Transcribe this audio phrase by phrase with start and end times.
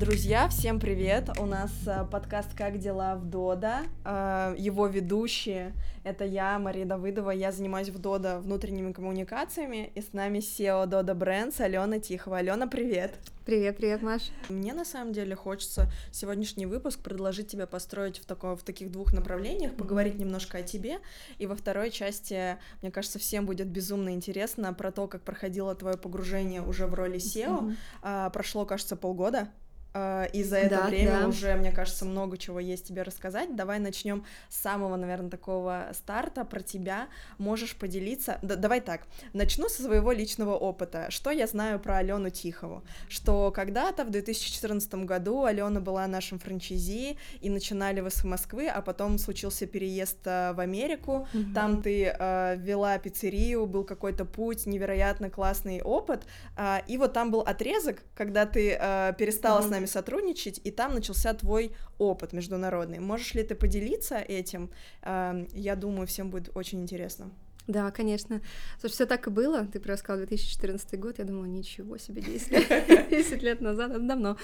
[0.00, 1.28] Друзья, всем привет!
[1.38, 3.80] У нас э, подкаст «Как дела в Дода».
[4.02, 5.74] Э, его ведущие—
[6.04, 7.32] это я, Мария Давыдова.
[7.32, 9.92] Я занимаюсь в Дода внутренними коммуникациями.
[9.94, 12.38] И с нами SEO Дода Брендс Алена Тихова.
[12.38, 13.12] Алена, привет!
[13.44, 14.30] Привет, привет, Маш.
[14.48, 19.12] Мне на самом деле хочется сегодняшний выпуск предложить тебе построить в, таком, в таких двух
[19.12, 21.00] направлениях, поговорить немножко о тебе.
[21.36, 25.98] И во второй части, мне кажется, всем будет безумно интересно про то, как проходило твое
[25.98, 27.74] погружение уже в роли SEO.
[28.02, 28.30] Mm-hmm.
[28.30, 29.50] Прошло, кажется, полгода.
[29.92, 31.28] А, и за это да, время да.
[31.28, 33.56] уже, мне кажется, много чего есть тебе рассказать.
[33.56, 37.08] Давай начнем с самого, наверное, такого старта про тебя.
[37.38, 38.38] Можешь поделиться.
[38.42, 39.02] Да, давай так.
[39.32, 41.10] Начну со своего личного опыта.
[41.10, 42.84] Что я знаю про Алену Тихову?
[43.08, 48.82] Что когда-то в 2014 году Алена была нашим франчайзи и начинали вы с Москвы, а
[48.82, 51.26] потом случился переезд э, в Америку.
[51.32, 51.54] Mm-hmm.
[51.54, 56.26] Там ты э, вела пиццерию, был какой-то путь, невероятно классный опыт.
[56.56, 59.66] Э, и вот там был отрезок, когда ты э, перестала mm-hmm.
[59.66, 62.98] с нами нами сотрудничать, и там начался твой опыт международный.
[62.98, 64.70] Можешь ли ты поделиться этим?
[65.02, 67.30] Эм, я думаю, всем будет очень интересно.
[67.66, 68.40] Да, конечно.
[68.80, 69.66] Слушай, все так и было.
[69.66, 71.18] Ты просто сказал 2014 год.
[71.18, 74.36] Я думала, ничего себе, 10 лет, 10 лет назад, это давно.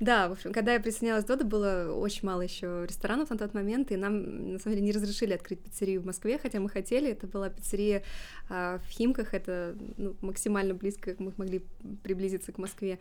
[0.00, 3.54] Да, в общем, когда я присоединялась к Дода, было очень мало еще ресторанов на тот
[3.54, 7.10] момент, и нам, на самом деле, не разрешили открыть пиццерию в Москве, хотя мы хотели.
[7.10, 8.02] Это была пиццерия
[8.50, 11.64] а, в Химках, это ну, максимально близко, мы могли
[12.02, 12.98] приблизиться к Москве.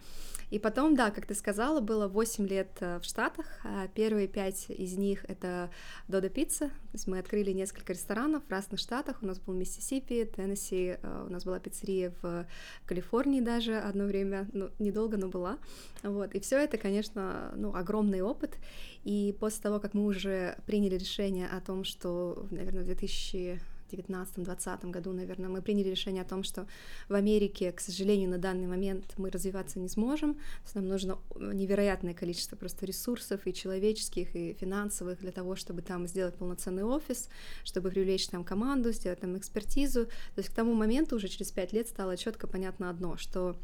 [0.49, 3.45] И потом, да, как ты сказала, было 8 лет а, в Штатах.
[3.63, 5.71] А первые 5 из них— это
[6.07, 6.67] Дода Пицца.
[6.67, 9.17] То есть мы открыли несколько ресторанов в разных штатах.
[9.21, 12.45] У нас был Миссисипи, Теннесси, э, у нас была пиццерия в
[12.85, 15.57] Калифорнии даже одно время, ну, недолго, но была.
[16.03, 16.35] Вот.
[16.35, 18.57] И все это, конечно, ну, огромный опыт.
[19.03, 23.59] И после того, как мы уже приняли решение о том, что, наверное, в 2000
[23.95, 26.67] 2019-2020 году, наверное, мы приняли решение о том, что
[27.09, 30.37] в Америке, к сожалению, на данный момент мы развиваться не сможем.
[30.73, 36.35] Нам нужно невероятное количество просто ресурсов и человеческих, и финансовых для того, чтобы там сделать
[36.35, 37.29] полноценный офис,
[37.63, 40.05] чтобы привлечь там команду, сделать там экспертизу.
[40.05, 43.55] То есть к тому моменту уже через пять лет стало четко понятно одно, что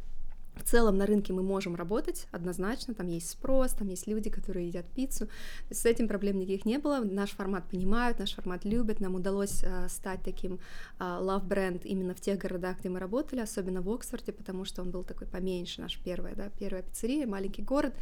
[0.60, 4.68] в целом на рынке мы можем работать однозначно, там есть спрос, там есть люди, которые
[4.68, 5.28] едят пиццу.
[5.72, 7.00] С этим проблем никаких не было.
[7.00, 9.00] Наш формат понимают, наш формат любят.
[9.00, 10.60] Нам удалось э, стать таким
[11.00, 14.82] э, love бренд именно в тех городах, где мы работали, особенно в Оксфорде, потому что
[14.82, 17.94] он был такой поменьше, наш первая, да, первая пиццерия, маленький город.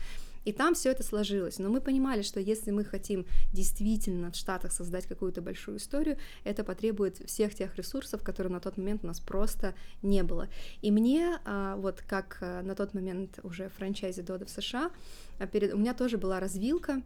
[0.47, 1.59] И там все это сложилось.
[1.59, 6.63] Но мы понимали, что если мы хотим действительно в Штатах создать какую-то большую историю, это
[6.63, 10.47] потребует всех тех ресурсов, которые на тот момент у нас просто не было.
[10.81, 14.89] И мне, а, вот как а, на тот момент уже франчайзи Дода в США,
[15.37, 15.73] а, перед...
[15.73, 17.01] у меня тоже была развилка,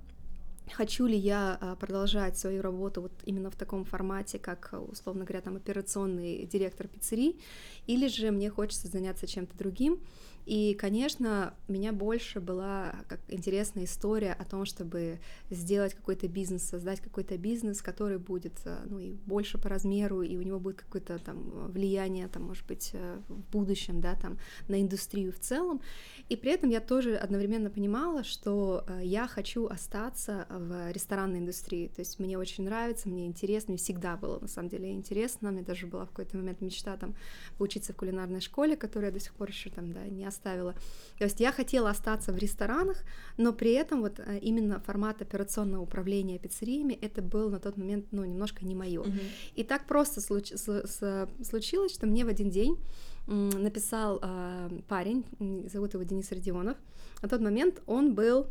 [0.72, 5.56] хочу ли я продолжать свою работу вот именно в таком формате, как, условно говоря, там
[5.56, 7.40] операционный директор пиццерии,
[7.88, 10.00] или же мне хочется заняться чем-то другим.
[10.46, 15.20] И, конечно, меня больше была как интересная история о том, чтобы
[15.50, 20.36] сделать какой-то бизнес, создать какой-то бизнес, который будет, э, ну, и больше по размеру, и
[20.38, 24.38] у него будет какое-то там влияние, там, может быть, э, в будущем, да, там,
[24.68, 25.82] на индустрию в целом.
[26.30, 31.88] И при этом я тоже одновременно понимала, что э, я хочу остаться в ресторанной индустрии.
[31.88, 35.52] То есть мне очень нравится, мне интересно, мне всегда было на самом деле интересно.
[35.52, 37.16] Мне даже была в какой-то момент мечта там
[37.58, 40.74] поучиться в кулинарной школе, которую я до сих пор еще там, да, не оставила.
[41.18, 42.98] То есть я хотела остаться в ресторанах,
[43.38, 48.06] но при этом вот э, именно формат операционного управления пиццериями это был на тот момент,
[48.12, 49.02] ну, немножко не мое.
[49.02, 49.22] Uh-huh.
[49.56, 50.54] И так просто случ-
[51.44, 52.78] случилось, что мне в один день
[53.28, 55.24] написал э, парень,
[55.72, 56.78] зовут его Денис Родионов.
[57.22, 58.48] На тот момент он был,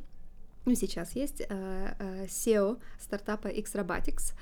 [0.65, 4.35] ну сейчас есть, э, э, SEO стартапа X-Robotics.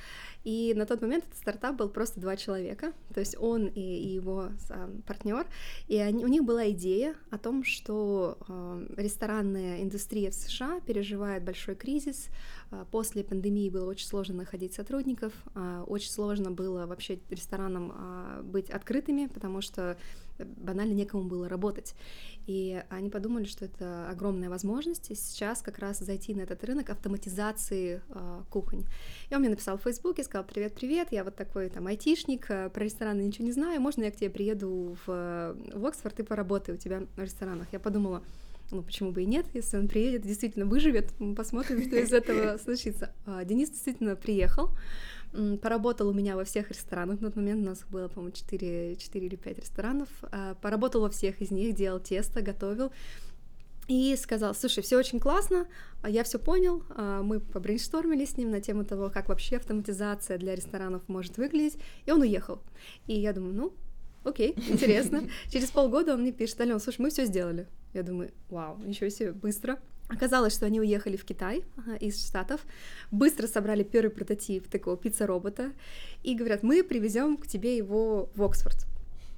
[0.48, 4.48] И на тот момент этот стартап был просто два человека, то есть он и, его
[5.06, 5.46] партнер.
[5.88, 11.44] И они, у них была идея о том, что э, ресторанная индустрия в США переживает
[11.44, 12.28] большой кризис.
[12.70, 18.40] Э, после пандемии было очень сложно находить сотрудников, э, очень сложно было вообще ресторанам э,
[18.42, 19.98] быть открытыми, потому что
[20.44, 21.94] банально некому было работать.
[22.46, 26.90] И они подумали, что это огромная возможность и сейчас как раз зайти на этот рынок
[26.90, 28.84] автоматизации э, кухонь.
[29.28, 32.84] И он мне написал в Фейсбуке, сказал, привет-привет, я вот такой там айтишник, э, про
[32.84, 36.80] рестораны ничего не знаю, можно я к тебе приеду в, в Оксфорд и поработаю у
[36.80, 37.66] тебя в ресторанах?
[37.72, 38.22] Я подумала,
[38.70, 43.12] ну, почему бы и нет, если он приедет, действительно выживет, посмотрим, что из этого случится.
[43.24, 44.70] А Денис действительно приехал,
[45.60, 49.26] поработал у меня во всех ресторанах, на тот момент у нас было, по-моему, 4, 4
[49.26, 52.92] или 5 ресторанов, а, поработал во всех из них, делал тесто, готовил,
[53.88, 55.66] и сказал, слушай, все очень классно,
[56.02, 60.38] а я все понял, а, мы побрейнштормили с ним на тему того, как вообще автоматизация
[60.38, 62.60] для ресторанов может выглядеть, и он уехал.
[63.06, 63.72] И я думаю, ну,
[64.24, 65.22] окей, интересно.
[65.50, 67.66] Через полгода он мне пишет, Алена, слушай, мы все сделали.
[67.94, 69.78] Я думаю, вау, ничего себе, быстро.
[70.08, 71.64] Оказалось, что они уехали в Китай
[72.00, 72.64] из Штатов,
[73.10, 75.72] быстро собрали первый прототип такого пицца-робота
[76.22, 78.86] и говорят, мы привезем к тебе его в Оксфорд.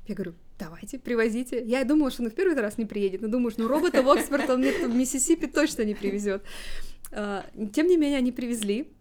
[0.06, 1.62] Я говорю, давайте, привозите.
[1.64, 4.08] Я думала, что он в первый раз не приедет, но думаю, что ну, робота в
[4.08, 6.42] Оксфорд он мне в Миссисипи точно не привезет.
[7.12, 8.92] А, тем не менее, они привезли,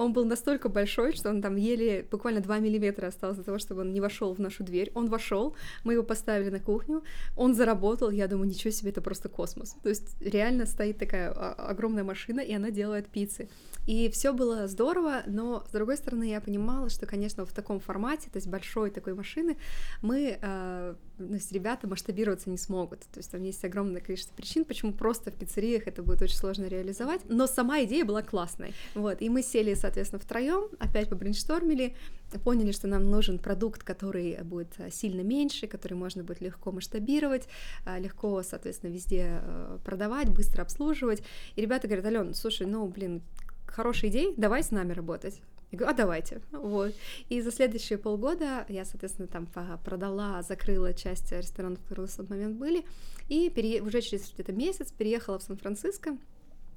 [0.00, 3.82] он был настолько большой, что он там еле буквально 2 миллиметра осталось для того, чтобы
[3.82, 4.90] он не вошел в нашу дверь.
[4.94, 5.54] Он вошел,
[5.84, 7.02] мы его поставили на кухню,
[7.36, 9.76] он заработал, я думаю, ничего себе, это просто космос.
[9.82, 13.48] То есть реально стоит такая а, огромная машина, и она делает пиццы.
[13.86, 18.28] И все было здорово, но с другой стороны я понимала, что, конечно, в таком формате,
[18.30, 19.56] то есть большой такой машины,
[20.02, 23.00] мы, э, то есть ребята масштабироваться не смогут.
[23.00, 26.66] То есть там есть огромное количество причин, почему просто в пиццериях это будет очень сложно
[26.66, 27.22] реализовать.
[27.28, 28.74] Но сама идея была классной.
[28.94, 31.96] Вот, и мы сели, соответственно, втроем, опять побрейнштормили,
[32.44, 37.48] поняли, что нам нужен продукт, который будет сильно меньше, который можно будет легко масштабировать,
[37.84, 41.22] э, легко, соответственно, везде э, продавать, быстро обслуживать.
[41.56, 43.22] И ребята говорят, Ален, слушай, ну, блин,
[43.66, 45.42] хорошая идея, давай с нами работать.
[45.72, 46.40] Я говорю, а давайте.
[46.52, 46.94] Вот.
[47.28, 49.48] И за следующие полгода я, соответственно, там
[49.84, 52.84] продала, закрыла часть ресторанов, которые в тот момент были,
[53.28, 53.82] и пере...
[53.82, 56.16] уже через где-то месяц переехала в Сан-Франциско,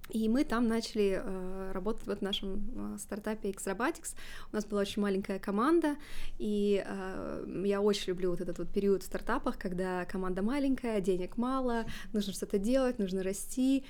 [0.09, 4.15] и мы там начали э, работать вот в нашем э, стартапе X-Robotics.
[4.51, 5.95] У нас была очень маленькая команда,
[6.37, 11.37] и э, я очень люблю вот этот вот период в стартапах, когда команда маленькая, денег
[11.37, 13.83] мало, нужно что-то делать, нужно расти.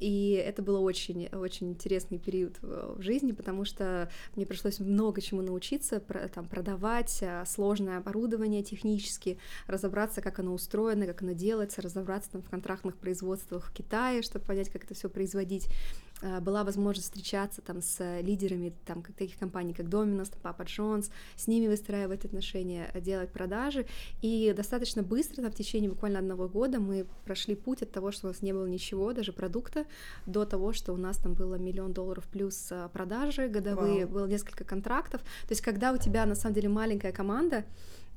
[0.00, 5.42] И это был очень, очень интересный период в жизни, потому что мне пришлось много чему
[5.42, 6.00] научиться,
[6.34, 12.42] там, продавать а, сложное оборудование технически, разобраться, как оно устроено, как оно делается, разобраться там,
[12.42, 15.68] в контрактных производствах в Китае, чтобы понять, как это все производить.
[16.22, 21.46] А, была возможность встречаться там с лидерами там, таких компаний, как Domino's, Papa John's, с
[21.46, 23.86] ними выстраивать отношения, делать продажи,
[24.22, 28.26] и достаточно быстро, там, в течение буквально одного года мы прошли путь от того, что
[28.26, 29.86] у нас не было ничего, даже продукта,
[30.26, 34.14] до того, что у нас там было миллион долларов плюс а, продажи годовые, Вау.
[34.14, 37.64] было несколько контрактов, то есть когда у тебя на самом деле маленькая команда,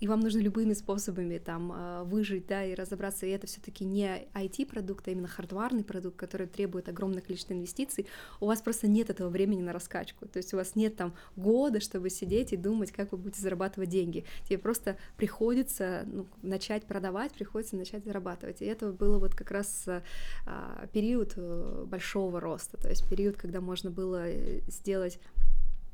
[0.02, 3.86] и вам нужно любыми способами там а, выжить, да, и разобраться, и это все таки
[3.86, 8.08] не IT-продукт, а именно хардварный продукт, который требует огромное количество инвестиций,
[8.40, 11.80] у вас просто нет этого времени на раскачку, то есть у вас нет там года,
[11.80, 17.32] чтобы сидеть и думать, как вы будете зарабатывать деньги, тебе просто приходится ну, начать продавать,
[17.34, 22.90] приходится начать зарабатывать, и это было вот как раз а, период э, большого роста, то
[22.90, 25.20] есть период, когда можно было э, сделать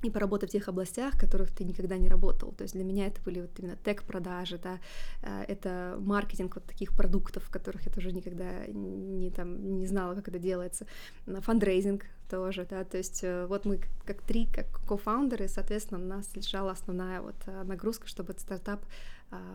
[0.04, 2.52] и поработать в тех областях, в которых ты никогда не работал.
[2.52, 4.80] То есть для меня это были вот именно tech-продажи, да,
[5.24, 10.28] э, это маркетинг вот таких продуктов, которых я тоже никогда не, там, не знала, как
[10.28, 10.86] это делается,
[11.26, 16.36] фандрейзинг тоже, да, то есть э, вот мы как три, как кофаундеры, соответственно, у нас
[16.36, 18.86] лежала основная вот э, нагрузка, чтобы этот стартап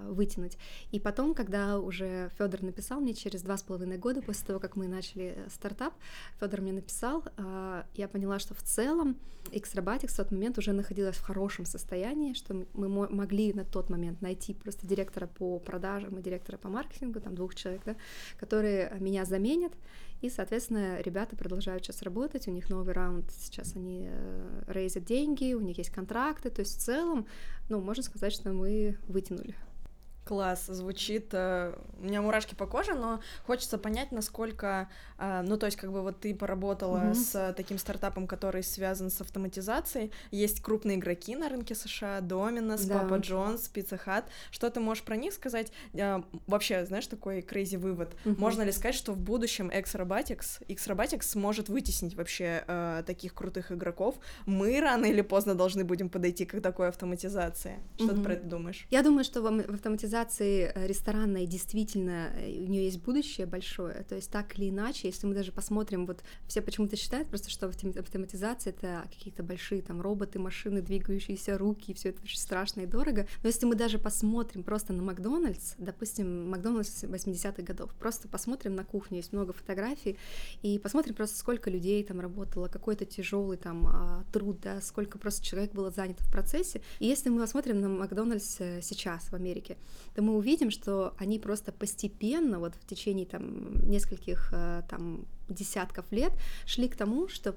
[0.06, 0.58] вытянуть.
[0.90, 4.76] И потом, когда уже Федор написал мне через два с половиной года после того, как
[4.76, 5.94] мы начали э, стартап,
[6.40, 9.16] Федор мне написал, а, я поняла, что в целом
[9.50, 14.20] X-Robotics в тот момент уже находилась в хорошем состоянии, что мы могли на тот момент
[14.22, 17.96] найти просто директора по продажам и директора по маркетингу, там двух человек, да,
[18.38, 19.72] которые меня заменят,
[20.22, 25.52] и, соответственно, ребята продолжают сейчас работать, у них новый раунд, сейчас они э, рейзят деньги,
[25.52, 27.26] у них есть контракты, то есть в целом,
[27.68, 29.56] ну, можно сказать, что мы вытянули.
[30.24, 31.30] Класс, звучит.
[31.32, 35.90] Э, у меня мурашки по коже, но хочется понять, насколько, э, ну то есть как
[35.90, 37.14] бы вот ты поработала mm-hmm.
[37.14, 40.12] с таким стартапом, который связан с автоматизацией.
[40.30, 43.02] Есть крупные игроки на рынке США, Domino's, да.
[43.02, 44.24] Papa John's, Pizza Hut.
[44.52, 45.72] Что ты можешь про них сказать?
[45.92, 48.14] Э, вообще, знаешь, такой crazy вывод.
[48.24, 48.38] Mm-hmm.
[48.38, 54.14] Можно ли сказать, что в будущем X-Robotics, X-Robotics сможет вытеснить вообще э, таких крутых игроков?
[54.46, 57.80] Мы рано или поздно должны будем подойти к такой автоматизации.
[57.96, 58.14] Что mm-hmm.
[58.14, 58.86] ты про это думаешь?
[58.90, 64.04] Я думаю, что в автоматизации организации э, ресторанной действительно э, у нее есть будущее большое.
[64.08, 67.66] То есть так или иначе, если мы даже посмотрим, вот все почему-то считают просто, что
[67.66, 73.26] автоматизация это какие-то большие там роботы, машины, двигающиеся руки, все это очень страшно и дорого.
[73.42, 78.84] Но если мы даже посмотрим просто на Макдональдс, допустим, Макдональдс 80-х годов, просто посмотрим на
[78.84, 80.18] кухню, есть много фотографий,
[80.62, 85.44] и посмотрим просто, сколько людей там работало, какой-то тяжелый там а, труд, да, сколько просто
[85.44, 86.82] человек было занято в процессе.
[86.98, 89.76] И если мы посмотрим на Макдональдс э, сейчас в Америке,
[90.14, 96.10] то мы увидим, что они просто постепенно, вот в течение там нескольких э, там десятков
[96.12, 96.32] лет
[96.66, 97.54] шли к тому, что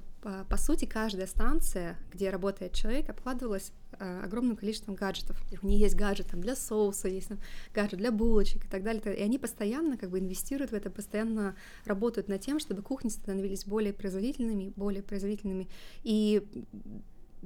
[0.49, 5.39] по сути каждая станция, где работает человек, обкладывалась э, огромным количеством гаджетов.
[5.61, 7.39] У них есть гаджет там, для соуса, есть там,
[7.75, 9.01] гаджет для булочек и так далее.
[9.15, 13.65] И они постоянно как бы инвестируют в это, постоянно работают над тем, чтобы кухни становились
[13.65, 15.69] более производительными, более производительными.
[16.03, 16.41] И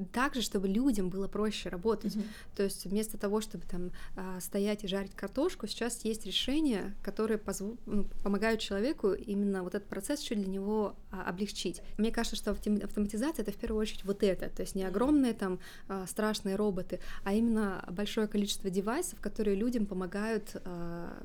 [0.06, 2.16] также, чтобы людям было проще работать.
[2.16, 2.28] Mm-hmm.
[2.56, 7.38] То есть вместо того, чтобы там а, стоять и жарить картошку, сейчас есть решения, которые
[7.38, 7.64] позв...
[7.86, 11.82] ну, помогают человеку именно вот этот процесс чуть для него а, облегчить.
[11.98, 15.60] Мне кажется, что автоматизация это в первую очередь вот это, то есть не огромные там
[15.88, 20.56] а, страшные роботы, а именно большое количество девайсов, которые людям помогают,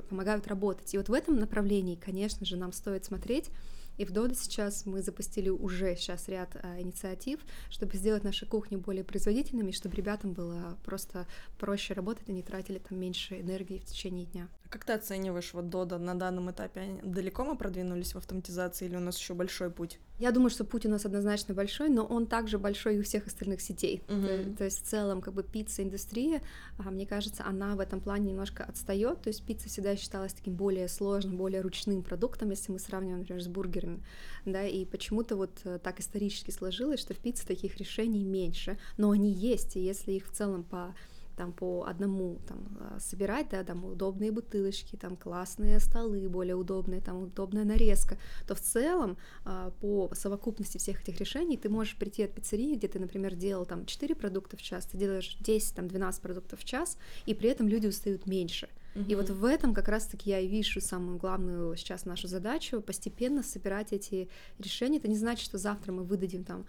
[0.09, 0.93] помогают работать.
[0.93, 3.49] И вот в этом направлении, конечно же, нам стоит смотреть
[3.97, 8.75] и в Доде сейчас мы запустили уже сейчас ряд а, инициатив, чтобы сделать наши кухни
[8.75, 14.25] более производительными, чтобы ребятам было просто проще работать, они тратили там меньше энергии в течение
[14.25, 14.49] дня.
[14.69, 16.99] Как ты оцениваешь вот Дода на данном этапе?
[17.03, 19.99] Далеко мы продвинулись в автоматизации или у нас еще большой путь?
[20.17, 23.27] Я думаю, что путь у нас однозначно большой, но он также большой и у всех
[23.27, 24.01] остальных сетей.
[24.07, 24.21] Угу.
[24.21, 26.41] То, то есть в целом как бы пицца-индустрия,
[26.77, 29.21] а, мне кажется, она в этом плане немножко отстает.
[29.21, 33.43] То есть пицца всегда считалась таким более сложным, более ручным продуктом, если мы сравниваем, например,
[33.43, 34.03] с бургерами.
[34.45, 39.11] Да, и почему-то вот э, так исторически сложилось, что в пицце таких решений меньше, но
[39.11, 40.95] они есть, и если их в целом по
[41.35, 47.01] там по одному там а, собирать, да, там удобные бутылочки, там классные столы, более удобные,
[47.01, 52.23] там удобная нарезка, то в целом а, по совокупности всех этих решений ты можешь прийти
[52.23, 55.87] от пиццерии, где ты, например, делал там 4 продукта в час, ты делаешь 10, там
[55.87, 58.69] 12 продуктов в час, и при этом люди устают меньше.
[58.95, 63.43] И вот в этом как раз-таки я и вижу самую главную сейчас нашу задачу постепенно
[63.43, 64.99] собирать эти решения.
[64.99, 66.65] Это не значит, что завтра мы выдадим там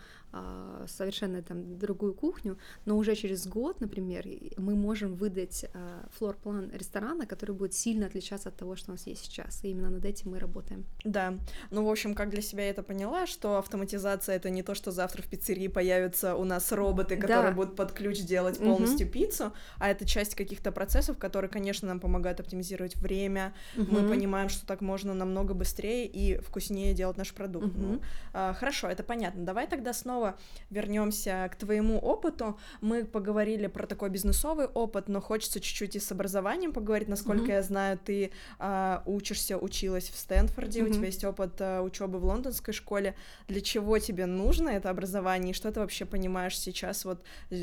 [0.87, 7.26] совершенно там другую кухню, но уже через год, например, мы можем выдать а, флор-план ресторана,
[7.26, 9.64] который будет сильно отличаться от того, что у нас есть сейчас.
[9.64, 10.85] И именно над этим мы работаем.
[11.04, 11.35] Да.
[11.71, 14.90] Ну, в общем, как для себя я это поняла, что автоматизация это не то, что
[14.90, 17.56] завтра в пиццерии появятся у нас роботы, которые да.
[17.56, 19.12] будут под ключ делать полностью угу.
[19.12, 23.54] пиццу, а это часть каких-то процессов, которые, конечно, нам помогают оптимизировать время.
[23.76, 23.87] Угу.
[23.90, 27.66] Мы понимаем, что так можно намного быстрее и вкуснее делать наш продукт.
[27.66, 27.78] Угу.
[27.78, 28.00] Ну,
[28.33, 29.45] а, хорошо, это понятно.
[29.45, 30.38] Давай тогда снова снова
[30.70, 32.58] вернемся к твоему опыту.
[32.80, 37.08] Мы поговорили про такой бизнесовый опыт, но хочется чуть-чуть и с образованием поговорить.
[37.08, 37.54] Насколько mm-hmm.
[37.54, 40.90] я знаю, ты э, учишься, училась в Стэнфорде, mm-hmm.
[40.90, 43.14] у тебя есть опыт э, учебы в лондонской школе.
[43.49, 47.04] Для чего тебе нужно это образование и что ты вообще понимаешь сейчас?
[47.04, 47.23] Вот,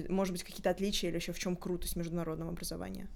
[0.09, 3.07] может быть, какие-то отличия или еще в чем крутость международного образования?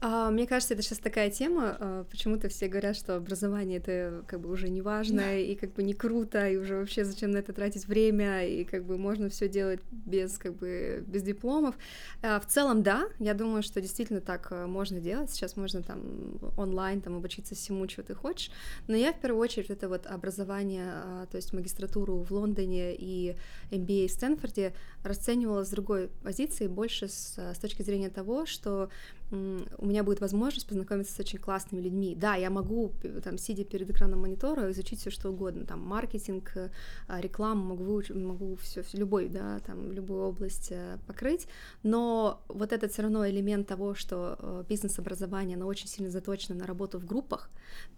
[0.00, 1.76] А, мне кажется, это сейчас такая тема.
[1.78, 5.82] А, почему-то все говорят, что образование это как бы уже не важно и как бы
[5.82, 9.48] не круто, и уже вообще зачем на это тратить время, и как бы можно все
[9.48, 11.76] делать без как бы без дипломов.
[12.22, 15.30] А, в целом, да, я думаю, что действительно так можно делать.
[15.30, 18.50] Сейчас можно там онлайн там обучиться всему, чего ты хочешь.
[18.88, 20.92] Но я в первую очередь это вот образование,
[21.30, 23.36] то есть магистратуру в Лондоне и
[23.70, 28.90] MBA в Стэнфорде расценивала с другой позиции, больше с, с точки зрения того, что
[29.30, 32.14] у меня будет возможность познакомиться с очень классными людьми.
[32.14, 32.92] Да, я могу,
[33.24, 36.70] там, сидя перед экраном монитора, изучить все что угодно, там, маркетинг, э,
[37.08, 41.48] рекламу, могу, могу все, любой, да, там, любую область э, покрыть,
[41.82, 46.66] но вот этот все равно элемент того, что э, бизнес-образование, оно очень сильно заточено на
[46.66, 47.50] работу в группах,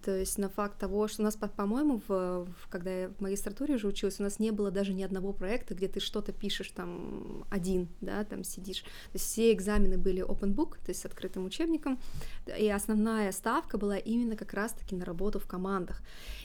[0.03, 3.87] то есть на факт того, что у нас, по-моему, в, когда я в магистратуре уже
[3.89, 7.89] училась, у нас не было даже ни одного проекта, где ты что-то пишешь там один,
[8.01, 8.83] да, там сидишь.
[8.83, 11.99] То есть все экзамены были open book, то есть открытым учебником,
[12.59, 16.01] и основная ставка была именно как раз-таки на работу в командах.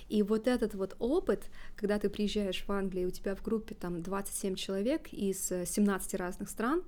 [0.09, 1.43] И вот этот вот опыт,
[1.75, 6.49] когда ты приезжаешь в Англию, у тебя в группе там 27 человек из 17 разных
[6.49, 6.81] стран,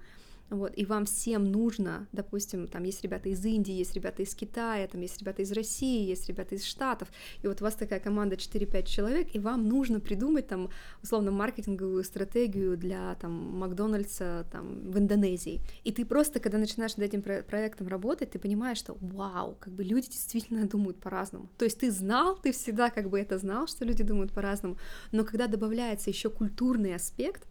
[0.49, 4.87] вот, и вам всем нужно, допустим, там есть ребята из Индии, есть ребята из Китая,
[4.87, 7.07] там есть ребята из России, есть ребята из Штатов,
[7.41, 10.69] и вот у вас такая команда 4-5 человек, и вам нужно придумать там,
[11.01, 15.61] условно, маркетинговую стратегию для там Макдональдса там в Индонезии.
[15.83, 19.73] И ты просто, когда начинаешь над этим про- проектом работать, ты понимаешь, что вау, как
[19.73, 21.49] бы люди действительно думают по-разному.
[21.57, 24.77] То есть ты знал, ты всегда как бы это знал, что люди думают по-разному,
[25.11, 27.47] но когда добавляется еще культурный аспект,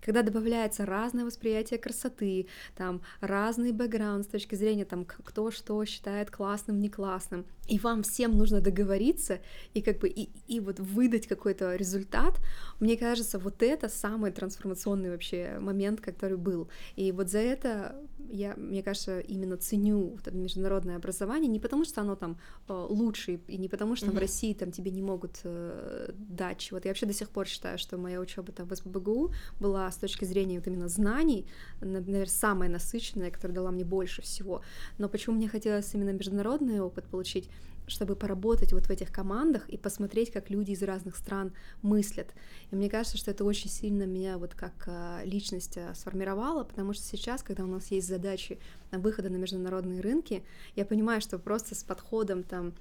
[0.00, 6.30] когда добавляется разное восприятие красоты, там разный бэкграунд с точки зрения там кто что считает
[6.30, 9.40] классным, не классным, и вам всем нужно договориться
[9.74, 12.38] и как бы и, и вот выдать какой-то результат,
[12.80, 16.68] мне кажется, вот это самый трансформационный вообще момент, который был.
[16.96, 17.96] И вот за это
[18.30, 22.86] я, мне кажется, именно ценю вот это международное образование не потому, что оно там э,
[22.88, 24.14] лучше, и не потому, что mm-hmm.
[24.14, 26.88] в России там тебе не могут э, дать чего-то.
[26.88, 30.24] Я вообще до сих пор считаю, что моя учеба там в СПБГУ была с точки
[30.24, 31.46] зрения вот именно знаний,
[31.80, 34.62] наверное, самая насыщенная, которая дала мне больше всего.
[34.98, 37.48] Но почему мне хотелось именно международный опыт получить?
[37.88, 41.52] Чтобы поработать вот в этих командах и посмотреть, как люди из разных стран
[41.82, 42.32] мыслят.
[42.70, 46.92] И мне кажется, что это очень сильно меня вот как а, личность а, сформировало, потому
[46.92, 48.58] что сейчас, когда у нас есть задачи
[48.92, 50.44] выхода на международные рынки,
[50.76, 52.74] я понимаю, что просто с подходом там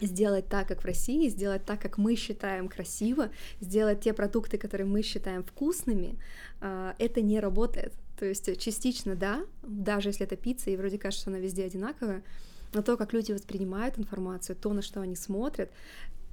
[0.00, 3.30] сделать так, как в России, сделать так, как мы считаем красиво,
[3.60, 6.18] сделать те продукты, которые мы считаем вкусными,
[6.60, 7.92] а, это не работает.
[8.18, 12.22] То есть частично, да, даже если это пицца, и вроде кажется, что она везде одинаковая,
[12.72, 15.70] но то, как люди воспринимают информацию, то, на что они смотрят,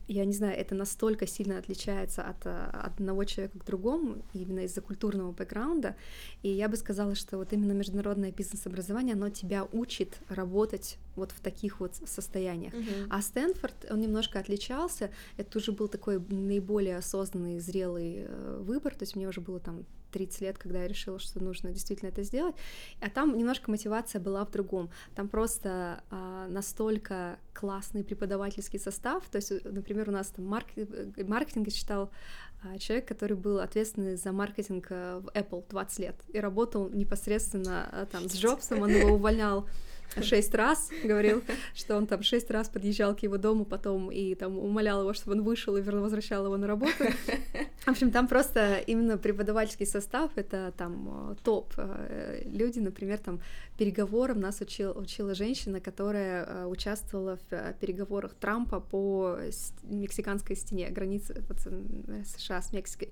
[0.08, 4.62] я не знаю, это настолько сильно отличается от, э, от одного человека к другому, именно
[4.62, 5.96] из-за культурного бэкграунда.
[6.44, 11.41] И я бы сказала, что вот именно международное бизнес-образование, оно тебя учит работать вот в
[11.41, 12.74] таких вот состояниях.
[12.74, 13.08] Uh-huh.
[13.10, 19.03] А Стэнфорд, он немножко отличался, это уже был такой наиболее осознанный, зрелый э, выбор, то
[19.03, 22.55] есть мне уже было там 30 лет, когда я решила, что нужно действительно это сделать.
[23.01, 24.89] А там немножко мотивация была в другом.
[25.15, 29.27] Там просто а, настолько классный преподавательский состав.
[29.29, 30.67] То есть, например, у нас там марк...
[31.17, 32.11] маркетинг читал
[32.63, 37.87] а, человек, который был ответственный за маркетинг э, в Apple 20 лет и работал непосредственно
[37.91, 39.67] а, там с Джобсом, он его увольнял
[40.21, 41.43] шесть раз, говорил,
[41.75, 45.37] что он там шесть раз подъезжал к его дому потом и там умолял его, чтобы
[45.37, 47.05] он вышел и возвращал его на работу.
[47.85, 51.73] В общем, там просто именно преподавательский состав— это там э, топ.
[51.77, 53.39] Э, люди, например, там
[53.77, 59.37] переговорам нас учил, учила женщина, которая э, участвовала в переговорах Трампа по
[59.83, 61.43] мексиканской стене, границе
[62.25, 63.11] США с Мексикой.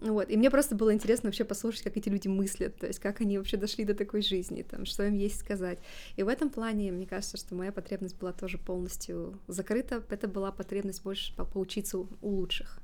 [0.00, 3.20] Вот, и мне просто было интересно вообще послушать, как эти люди мыслят, то есть как
[3.20, 5.78] они вообще дошли до такой жизни, там, что им есть сказать.
[6.16, 10.52] И в этом плане, мне кажется, что моя потребность была тоже полностью закрыта, это была
[10.52, 12.80] потребность больше поучиться у лучших.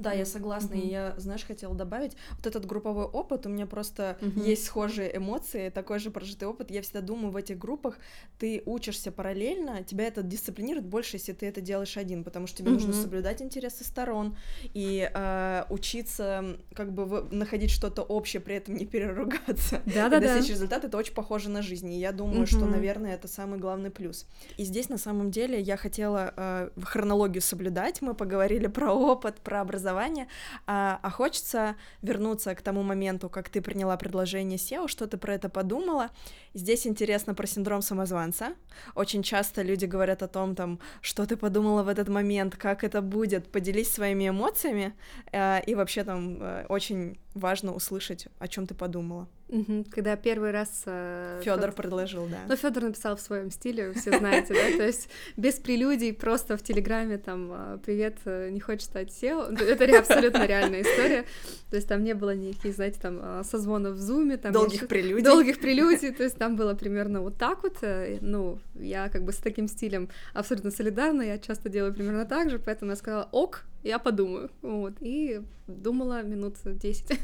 [0.00, 0.74] Да, я согласна.
[0.74, 0.80] Mm-hmm.
[0.80, 4.48] И я, знаешь, хотела добавить, вот этот групповой опыт, у меня просто mm-hmm.
[4.48, 6.70] есть схожие эмоции, такой же прожитый опыт.
[6.70, 7.98] Я всегда думаю, в этих группах
[8.38, 12.70] ты учишься параллельно, тебя это дисциплинирует больше, если ты это делаешь один, потому что тебе
[12.70, 12.74] mm-hmm.
[12.74, 14.36] нужно соблюдать интересы сторон
[14.72, 19.82] и э, учиться как бы находить что-то общее, при этом не переругаться.
[19.86, 20.16] Да-да-да.
[20.16, 21.92] И достичь результата, это очень похоже на жизнь.
[21.92, 22.56] И я думаю, mm-hmm.
[22.56, 24.26] что, наверное, это самый главный плюс.
[24.56, 28.00] И здесь, на самом деле, я хотела э, хронологию соблюдать.
[28.00, 30.26] Мы поговорили про опыт, про образование, образования,
[30.66, 35.34] а, а хочется вернуться к тому моменту, как ты приняла предложение SEO, что ты про
[35.34, 36.10] это подумала.
[36.54, 38.54] Здесь интересно про синдром самозванца.
[38.94, 43.02] Очень часто люди говорят о том, там, что ты подумала в этот момент, как это
[43.02, 43.50] будет.
[43.52, 44.92] Поделись своими эмоциями,
[45.32, 49.28] э, и вообще там э, очень важно услышать, о чем ты подумала.
[49.48, 49.86] Угу.
[49.90, 52.38] Когда первый раз э, Федор предложил, да.
[52.48, 56.62] Ну, Федор написал в своем стиле, все знаете, да, то есть без прелюдий, просто в
[56.62, 59.60] Телеграме там э, привет, э, не хочешь стать SEO.
[59.60, 61.24] Это абсолютно реальная история.
[61.68, 65.24] То есть там не было никаких, знаете, там э, созвонов в зуме, там долгих прелюдий.
[65.24, 67.78] Долгих прелюдий, то есть там было примерно вот так вот.
[68.20, 72.58] Ну, я как бы с таким стилем абсолютно солидарна, я часто делаю примерно так же,
[72.58, 74.50] поэтому я сказала ок, я подумаю.
[74.62, 74.94] Вот.
[75.00, 77.06] И думала минут 10.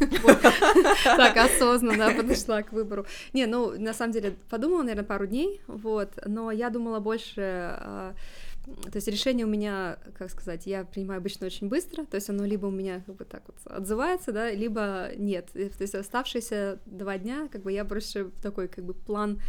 [1.05, 3.07] Так, осознанно подошла к выбору.
[3.33, 8.14] Не, ну, на самом деле, подумала, наверное, пару дней, вот, но я думала больше а,
[8.66, 12.45] то есть решение у меня, как сказать, я принимаю обычно очень быстро, то есть оно
[12.45, 15.51] либо у меня как бы так вот отзывается, да, либо нет.
[15.53, 19.40] То есть оставшиеся два дня, как бы я больше такой как бы план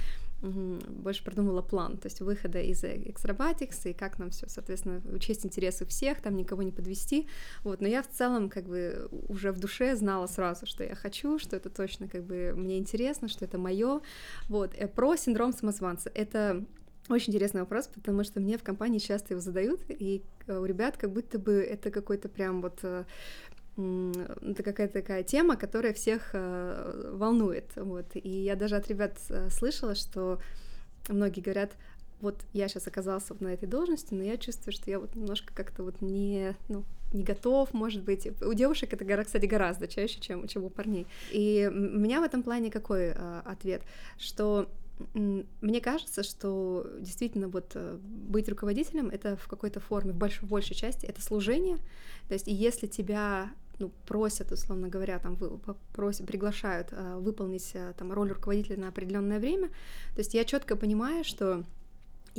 [0.41, 5.85] больше продумала план, то есть выхода из экстрабатикс и как нам все, соответственно, учесть интересы
[5.85, 7.27] всех, там никого не подвести,
[7.63, 11.39] вот, но я в целом как бы уже в душе знала сразу, что я хочу,
[11.39, 14.01] что это точно как бы мне интересно, что это мое,
[14.47, 16.63] вот, э, про синдром самозванца, это
[17.09, 20.97] очень интересный вопрос, потому что мне в компании часто его задают, и э, у ребят
[20.97, 23.05] как будто бы это какой-то прям вот э,
[23.77, 27.65] это какая-то такая тема, которая всех э, волнует.
[27.75, 28.05] Вот.
[28.15, 30.39] И я даже от ребят э, слышала, что
[31.07, 31.73] многие говорят,
[32.19, 35.83] вот я сейчас оказался на этой должности, но я чувствую, что я вот немножко как-то
[35.83, 38.27] вот не, ну, не готов, может быть.
[38.41, 41.05] У девушек это, кстати, гораздо чаще, чем, чем у парней.
[41.31, 43.83] И у меня в этом плане какой э, ответ?
[44.17, 44.67] Что
[45.13, 51.05] мне кажется, что действительно вот быть руководителем это в какой-то форме, в большей, большей части,
[51.05, 51.77] это служение.
[52.27, 55.59] То есть, если тебя ну, просят, условно говоря, там, вы,
[55.93, 59.67] просят, приглашают э, выполнить э, там, роль руководителя на определенное время.
[60.13, 61.63] То есть я четко понимаю, что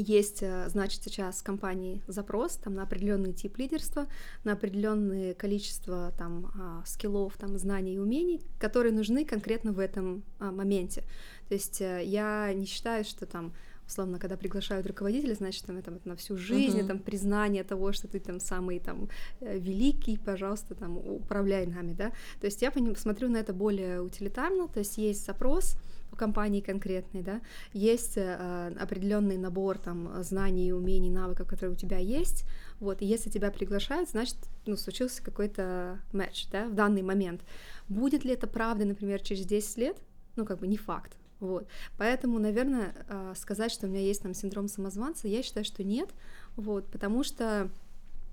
[0.00, 4.06] есть, э, значит, сейчас в компании запрос там, на определенный тип лидерства,
[4.44, 10.22] на определенное количество там, а, скиллов, там, знаний и умений, которые нужны конкретно в этом
[10.38, 11.02] а, моменте.
[11.48, 13.52] То есть э, я не считаю, что там
[13.88, 16.86] условно, когда приглашают руководителя, значит, там это, на всю жизнь, uh-huh.
[16.86, 19.08] там признание того, что ты там самый там
[19.40, 22.12] э, великий, пожалуйста, там управляй нами, да.
[22.40, 25.76] То есть я смотрю на это более утилитарно, то есть есть запрос
[26.12, 27.40] у компании конкретный, да,
[27.72, 32.44] есть э, определенный набор там знаний, умений, навыков, которые у тебя есть,
[32.80, 37.40] вот, и если тебя приглашают, значит, ну, случился какой-то матч, да, в данный момент.
[37.88, 39.96] Будет ли это правда, например, через 10 лет?
[40.36, 41.66] Ну, как бы не факт, Вот.
[41.96, 46.10] Поэтому, наверное, а, сказать, что у меня есть там синдром самозванца, я считаю, что нет.
[46.56, 47.70] Вот, потому что,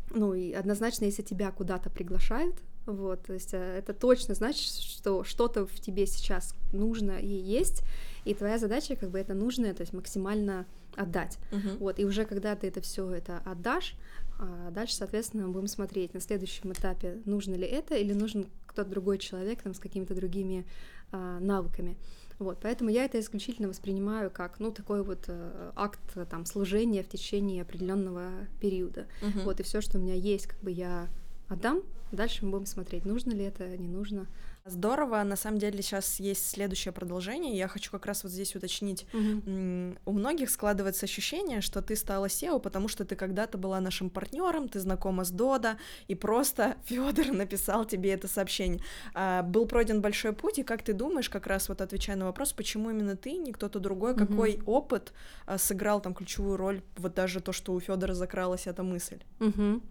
[0.09, 5.23] ну, и однозначно, если тебя куда-то приглашают, вот, то есть э, это точно значит, что
[5.23, 7.83] что-то в тебе сейчас нужно и есть,
[8.25, 10.65] и твоя задача как бы это нужное, то есть максимально
[10.95, 11.37] отдать.
[11.51, 11.77] Uh-huh.
[11.77, 13.95] Вот, и уже когда ты это все это отдашь,
[14.37, 19.17] а дальше, соответственно, будем смотреть на следующем этапе, нужно ли это или нужен кто-то другой
[19.17, 20.65] человек там, с какими-то другими
[21.11, 21.97] а, навыками.
[22.37, 27.07] Вот, поэтому я это исключительно воспринимаю как, ну, такой вот э, акт там служения в
[27.07, 29.07] течение определенного периода.
[29.21, 29.43] Uh-huh.
[29.43, 31.07] Вот, и все, что у меня есть, как бы я
[31.47, 34.27] отдам, дальше мы будем смотреть, нужно ли это, не нужно.
[34.67, 35.21] Здорово.
[35.21, 37.55] На самом деле сейчас есть следующее продолжение.
[37.55, 39.05] Я хочу как раз вот здесь уточнить.
[39.13, 39.95] Угу.
[40.05, 44.67] У многих складывается ощущение, что ты стала SEO, потому что ты когда-то была нашим партнером,
[44.67, 48.81] ты знакома с Дода, и просто Федор написал тебе это сообщение.
[49.13, 52.51] А, был пройден большой путь, и как ты думаешь, как раз вот отвечая на вопрос,
[52.51, 54.25] почему именно ты, не кто-то другой, угу.
[54.25, 55.13] какой опыт
[55.45, 59.19] а, сыграл там ключевую роль, вот даже то, что у Федора закралась эта мысль?
[59.39, 59.81] Угу.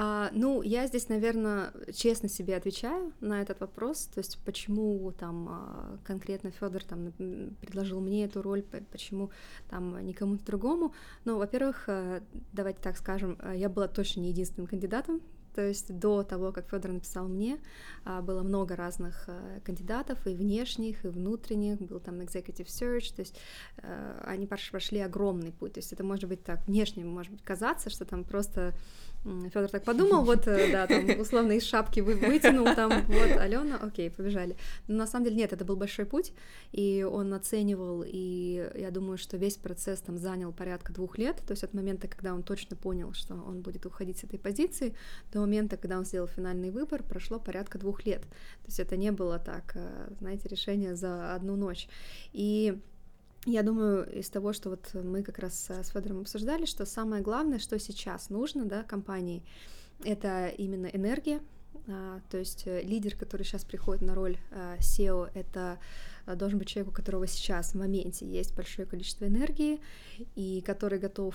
[0.00, 5.48] А, ну, я здесь, наверное, честно себе отвечаю на этот вопрос, то есть почему там
[5.50, 7.12] а, конкретно Федор там
[7.60, 9.32] предложил мне эту роль, почему
[9.68, 10.94] там не кому-то другому.
[11.24, 12.20] Ну, во-первых, э,
[12.52, 15.20] давайте так скажем, э, я была точно не единственным кандидатом
[15.58, 17.58] то есть до того, как Федор написал мне,
[18.04, 23.22] а, было много разных э, кандидатов, и внешних, и внутренних, был там executive search, то
[23.22, 23.34] есть
[24.24, 25.72] они прошли огромный путь.
[25.72, 28.72] То есть это может быть так, внешне может быть казаться, что там просто
[29.24, 33.76] Федор так подумал, вот, э, да, там, условно, из шапки вы вытянул, там, вот, Алена,
[33.76, 34.56] окей, побежали.
[34.86, 36.32] Но на самом деле нет, это был большой путь,
[36.72, 41.52] и он оценивал, и я думаю, что весь процесс там занял порядка двух лет, то
[41.52, 44.94] есть от момента, когда он точно понял, что он будет уходить с этой позиции,
[45.32, 48.22] до момента, когда он сделал финальный выбор, прошло порядка двух лет.
[48.22, 51.88] То есть это не было так, э, знаете, решение за одну ночь.
[52.32, 52.78] И
[53.46, 57.58] я думаю, из того, что вот мы как раз с Федором обсуждали, что самое главное,
[57.58, 59.42] что сейчас нужно да, компании,
[60.04, 61.40] это именно энергия,
[61.86, 64.36] а, то есть э, лидер, который сейчас приходит на роль
[64.80, 65.78] SEO, это
[66.36, 69.80] должен быть человек, у которого сейчас в моменте есть большое количество энергии,
[70.34, 71.34] и который готов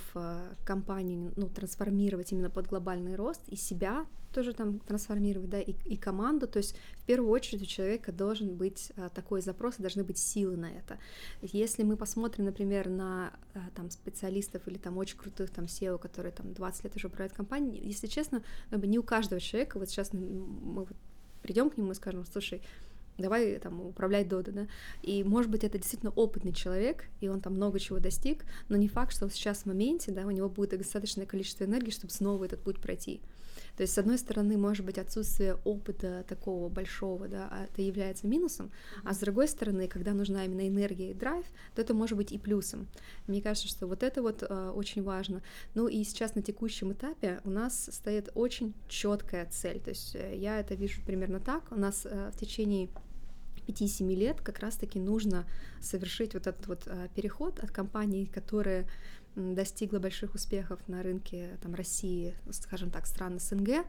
[0.65, 5.95] компанию ну, трансформировать именно под глобальный рост, и себя тоже там трансформировать, да, и, и
[5.95, 10.03] команду, то есть в первую очередь у человека должен быть а, такой запрос, и должны
[10.03, 10.97] быть силы на это.
[11.41, 13.31] Если мы посмотрим, например, на
[13.75, 17.85] там специалистов или там очень крутых там SEO, которые там 20 лет уже управляют компанией,
[17.85, 20.97] если честно, не у каждого человека, вот сейчас мы вот
[21.43, 22.61] придем к нему и скажем, слушай,
[23.17, 24.67] давай там управлять Дода, да,
[25.01, 28.87] и может быть это действительно опытный человек, и он там много чего достиг, но не
[28.87, 32.61] факт, что сейчас в моменте, да, у него будет достаточное количество энергии, чтобы снова этот
[32.61, 33.21] путь пройти.
[33.75, 38.27] То есть, с одной стороны, может быть, отсутствие опыта такого большого, да, а это является
[38.27, 38.71] минусом,
[39.03, 42.37] а с другой стороны, когда нужна именно энергия и драйв, то это может быть и
[42.37, 42.87] плюсом.
[43.27, 45.41] Мне кажется, что вот это вот э, очень важно.
[45.73, 49.79] Ну и сейчас на текущем этапе у нас стоит очень четкая цель.
[49.79, 51.71] То есть э, я это вижу примерно так.
[51.71, 52.89] У нас э, в течение
[53.67, 55.45] 5-7 лет как раз-таки нужно
[55.81, 58.87] совершить вот этот вот э, переход от компании, которые
[59.35, 63.85] достигла больших успехов на рынке там, России, скажем так, стран СНГ,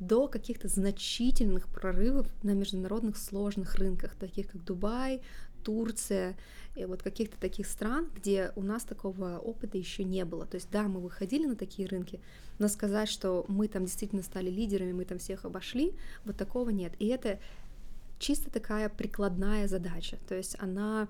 [0.00, 5.22] до каких-то значительных прорывов на международных сложных рынках, таких как Дубай,
[5.64, 6.36] Турция,
[6.76, 10.46] и вот каких-то таких стран, где у нас такого опыта еще не было.
[10.46, 12.20] То есть, да, мы выходили на такие рынки,
[12.58, 16.92] но сказать, что мы там действительно стали лидерами, мы там всех обошли, вот такого нет.
[16.98, 17.40] И это
[18.18, 20.18] чисто такая прикладная задача.
[20.28, 21.08] То есть она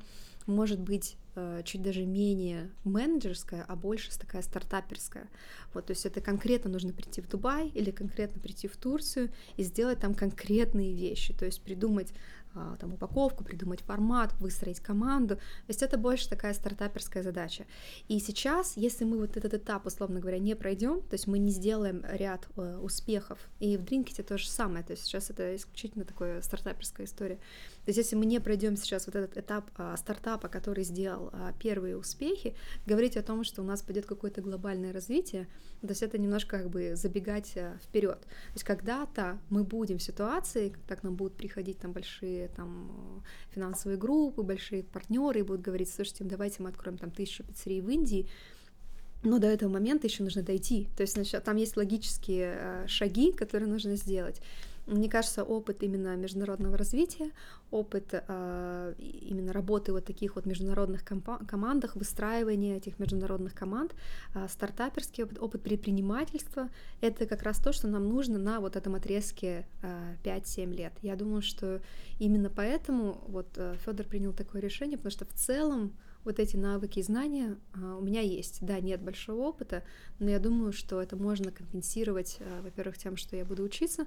[0.49, 5.29] может быть э, чуть даже менее менеджерская, а больше такая стартаперская.
[5.75, 9.63] Вот, то есть это конкретно нужно прийти в Дубай или конкретно прийти в Турцию и
[9.63, 12.13] сделать там конкретные вещи, то есть придумать
[12.55, 15.37] а, там упаковку, придумать формат, выстроить команду.
[15.37, 17.67] То есть это больше такая стартаперская задача.
[18.09, 21.53] И сейчас, если мы вот этот этап, условно говоря, не пройдем, то есть мы не
[21.53, 26.05] сделаем ряд э, успехов, и в Дринкете то же самое, то есть сейчас это исключительно
[26.05, 27.39] такая стартаперская история.
[27.85, 31.55] То есть если мы не пройдем сейчас вот этот этап а, стартапа, который сделал а,
[31.59, 32.55] первые успехи,
[32.87, 35.49] говорить о том, что у нас пойдет какое-то глобальное развитие,
[35.81, 38.21] то есть это немножко как бы забегать а, вперед.
[38.21, 43.25] То есть когда-то мы будем в ситуации, когда к нам будут приходить там большие там
[43.55, 47.89] финансовые группы, большие партнеры и будут говорить, слушайте, давайте мы откроем там тысячу пиццерий в
[47.89, 48.29] Индии,
[49.23, 50.89] но до этого момента еще нужно дойти.
[50.97, 54.41] То есть значит, там есть логические э, шаги, которые нужно сделать.
[54.89, 57.31] Мне кажется, опыт именно международного развития,
[57.71, 63.95] опыт э, именно работы вот таких вот международных командах, выстраивания этих международных команд,
[64.35, 66.71] э, стартаперский опыт, опыт предпринимательства,
[67.03, 70.93] это как раз то, что нам нужно на вот этом отрезке э, 5-7 лет.
[71.03, 71.83] Я думаю, что
[72.19, 75.93] именно поэтому вот э, Федор принял такое решение, потому что в целом
[76.25, 78.59] вот эти навыки и знания а, у меня есть.
[78.61, 79.83] Да, нет большого опыта,
[80.19, 84.07] но я думаю, что это можно компенсировать, а, во-первых, тем, что я буду учиться,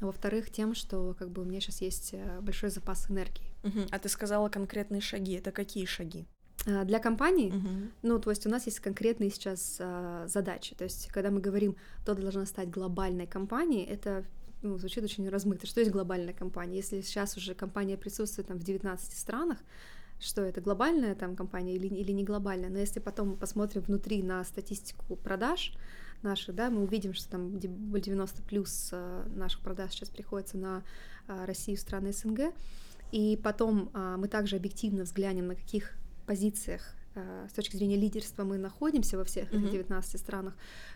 [0.00, 3.52] а во-вторых, тем, что как бы у меня сейчас есть э, большой запас энергии.
[3.62, 3.88] Uh-huh.
[3.90, 5.34] А ты сказала конкретные шаги.
[5.34, 6.26] Это какие шаги?
[6.64, 7.90] Для компании, uh-huh.
[8.02, 10.74] ну, то есть у нас есть конкретные сейчас а, задачи.
[10.74, 11.76] То есть, когда мы говорим,
[12.06, 14.24] то должна стать глобальной компанией, это
[14.62, 15.66] ну, звучит очень размыто.
[15.66, 16.76] Что есть глобальная компания?
[16.76, 19.58] Если сейчас уже компания присутствует там в 19 странах,
[20.18, 24.42] что это глобальная там компания или, или не глобальная, но если потом посмотрим внутри на
[24.44, 25.74] статистику продаж
[26.24, 30.82] наших, да, мы увидим, что там 90 плюс э, наших продаж сейчас приходится на
[31.28, 32.52] э, Россию, страны СНГ,
[33.12, 35.92] и потом а, мы также объективно взглянем, на каких
[36.26, 39.70] позициях с точки зрения лидерства мы находимся во всех mm-hmm.
[39.70, 40.54] 19 странах,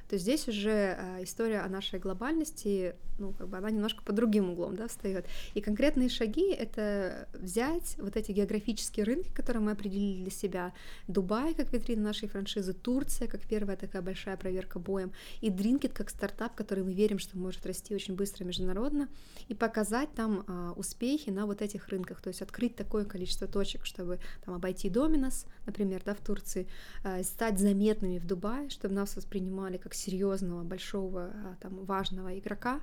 [0.09, 4.51] то здесь уже э, история о нашей глобальности, ну, как бы она немножко по другим
[4.51, 5.27] углом, да, встает.
[5.55, 10.73] И конкретные шаги— это взять вот эти географические рынки, которые мы определили для себя,
[11.09, 16.11] Дубай как витрина нашей франшизы, Турция как первая такая большая проверка боем, и Дринкет как
[16.11, 19.09] стартап, который мы верим, что может расти очень быстро международно,
[19.49, 23.85] и показать там а, успехи на вот этих рынках, то есть открыть такое количество точек,
[23.85, 26.67] чтобы там обойти Доминос, например, да, в Турции,
[27.05, 32.81] а, стать заметными в Дубае, чтобы нас воспринимали как серьезного, большого, а, там, важного игрока,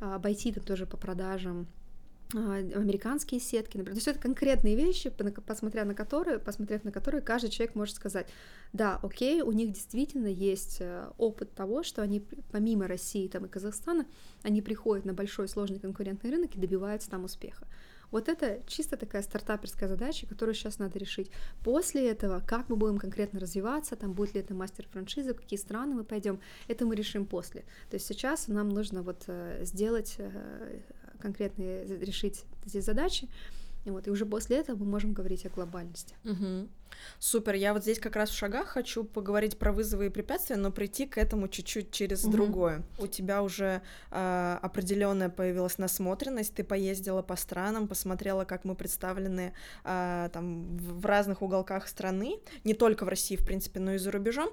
[0.00, 1.66] а, обойти там тоже по продажам
[2.34, 3.94] американские сетки, например.
[3.94, 5.10] То есть это конкретные вещи,
[5.46, 8.26] посмотря на которые, посмотрев на которые, каждый человек может сказать,
[8.72, 13.48] да, окей, у них действительно есть э, опыт того, что они помимо России там, и
[13.48, 14.06] Казахстана,
[14.42, 17.68] они приходят на большой сложный конкурентный рынок и добиваются там успеха.
[18.10, 21.30] Вот это чисто такая стартаперская задача, которую сейчас надо решить.
[21.62, 25.58] После этого, как мы будем конкретно развиваться, там будет ли это мастер франшизы, в какие
[25.58, 27.62] страны мы пойдем, это мы решим после.
[27.90, 30.80] То есть сейчас нам нужно вот э, сделать э,
[31.18, 33.28] конкретные, решить эти задачи,
[33.84, 36.16] и вот, и уже после этого мы можем говорить о глобальности.
[36.24, 36.68] Угу.
[37.18, 40.70] Супер, я вот здесь как раз в шагах хочу поговорить про вызовы и препятствия, но
[40.70, 42.32] прийти к этому чуть-чуть через угу.
[42.32, 42.82] другое.
[42.98, 49.52] У тебя уже э, определенная появилась насмотренность, ты поездила по странам, посмотрела, как мы представлены
[49.84, 54.10] э, там в разных уголках страны, не только в России, в принципе, но и за
[54.10, 54.50] рубежом.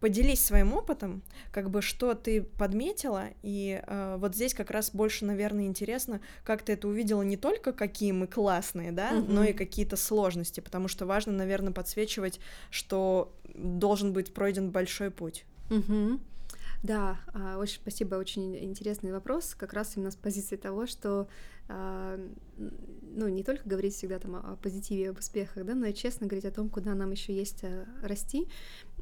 [0.00, 5.24] Поделись своим опытом, как бы что ты подметила, и э, вот здесь как раз больше,
[5.24, 9.32] наверное, интересно, как ты это увидела не только какие мы классные, да, угу.
[9.32, 15.44] но и какие-то сложности, потому что важно, наверное, подсвечивать, что должен быть пройден большой путь.
[15.70, 16.20] Угу.
[16.82, 21.26] Да, а, очень спасибо, очень интересный вопрос, как раз именно с позиции того, что
[21.68, 22.20] а,
[22.58, 26.44] ну, не только говорить всегда там о позитиве, об успехах, да, но и честно говорить
[26.44, 28.46] о том, куда нам еще есть э, расти.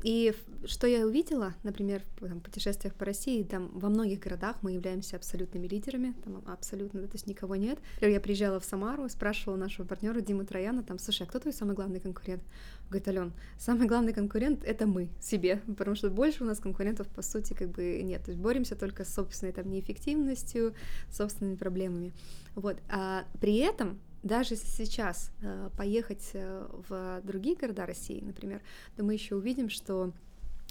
[0.05, 0.35] И
[0.67, 5.17] что я увидела, например, в там, путешествиях по России, там во многих городах мы являемся
[5.17, 7.79] абсолютными лидерами, там абсолютно, да, то есть никого нет.
[8.03, 11.75] Я приезжала в Самару, спрашивала нашего партнера Димы Трояна, там, слушай, а кто твой самый
[11.75, 12.43] главный конкурент?
[12.83, 17.09] Он говорит, Ален, самый главный конкурент— это мы себе, потому что больше у нас конкурентов,
[17.09, 18.23] по сути, как бы нет.
[18.25, 20.75] То есть боремся только с собственной там неэффективностью,
[21.11, 22.13] собственными проблемами.
[22.57, 22.77] Вот.
[22.91, 28.63] А при этом даже если сейчас э, поехать э, в другие города России, например,
[28.97, 30.13] то мы еще увидим, что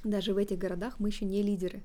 [0.03, 1.83] даже в этих городах мы еще не лидеры.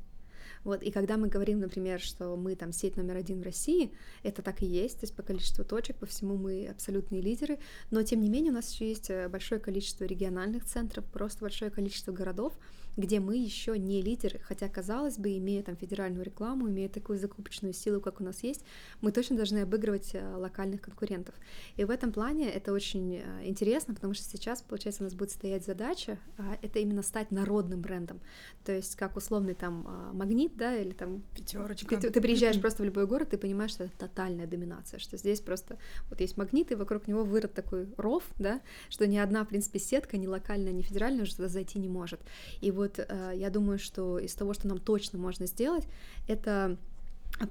[0.64, 4.42] Вот, и когда мы говорим, например, что мы там сеть номер один в России, это
[4.42, 7.58] так и есть, то есть по количеству точек, по всему мы абсолютные лидеры,
[7.90, 11.70] но тем не менее у нас еще есть э, большое количество региональных центров, просто большое
[11.70, 12.54] количество городов,
[12.98, 17.72] где мы еще не лидеры, хотя, казалось бы, имея там федеральную рекламу, имея такую закупочную
[17.72, 18.64] силу, как у нас есть,
[19.00, 21.34] мы точно должны обыгрывать э, локальных конкурентов.
[21.76, 25.30] И в этом плане это очень э, интересно, потому что сейчас, получается, у нас будет
[25.30, 28.20] стоять задача, а, это именно стать народным брендом,
[28.64, 31.96] то есть как условный там а, магнит, да, или там пятерочка.
[31.96, 35.40] Ты, ты приезжаешь просто в любой город, ты понимаешь, что это тотальная доминация, что здесь
[35.40, 35.78] просто
[36.10, 39.78] вот есть магнит, и вокруг него вырод такой ров, да, что ни одна, в принципе,
[39.78, 42.20] сетка, ни локальная, ни федеральная уже туда зайти не может.
[42.60, 45.84] И вот вот э, я думаю, что из того, что нам точно можно сделать,
[46.26, 46.76] это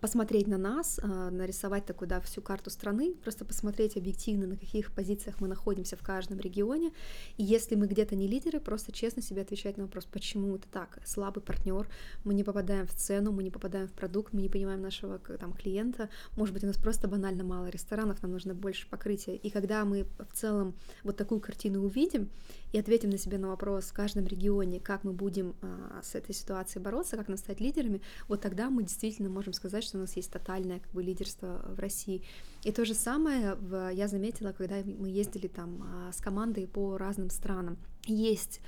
[0.01, 4.91] посмотреть на нас, а, нарисовать такую, да, всю карту страны, просто посмотреть объективно, на каких
[4.91, 6.91] позициях мы находимся в каждом регионе.
[7.37, 10.99] И если мы где-то не лидеры, просто честно себе отвечать на вопрос, почему это так.
[11.05, 11.87] Слабый партнер,
[12.25, 15.53] мы не попадаем в цену, мы не попадаем в продукт, мы не понимаем нашего там,
[15.53, 16.09] клиента.
[16.35, 19.35] Может быть, у нас просто банально мало ресторанов, нам нужно больше покрытия.
[19.35, 22.29] И когда мы в целом вот такую картину увидим
[22.73, 26.35] и ответим на себе на вопрос в каждом регионе, как мы будем а, с этой
[26.35, 30.01] ситуацией бороться, как нам стать лидерами, вот тогда мы действительно можем сказать, сказать, что у
[30.01, 32.23] нас есть тотальное как бы лидерство в России.
[32.63, 36.97] И то же самое в, я заметила, когда мы ездили там а, с командой по
[36.97, 37.77] разным странам.
[38.05, 38.61] Есть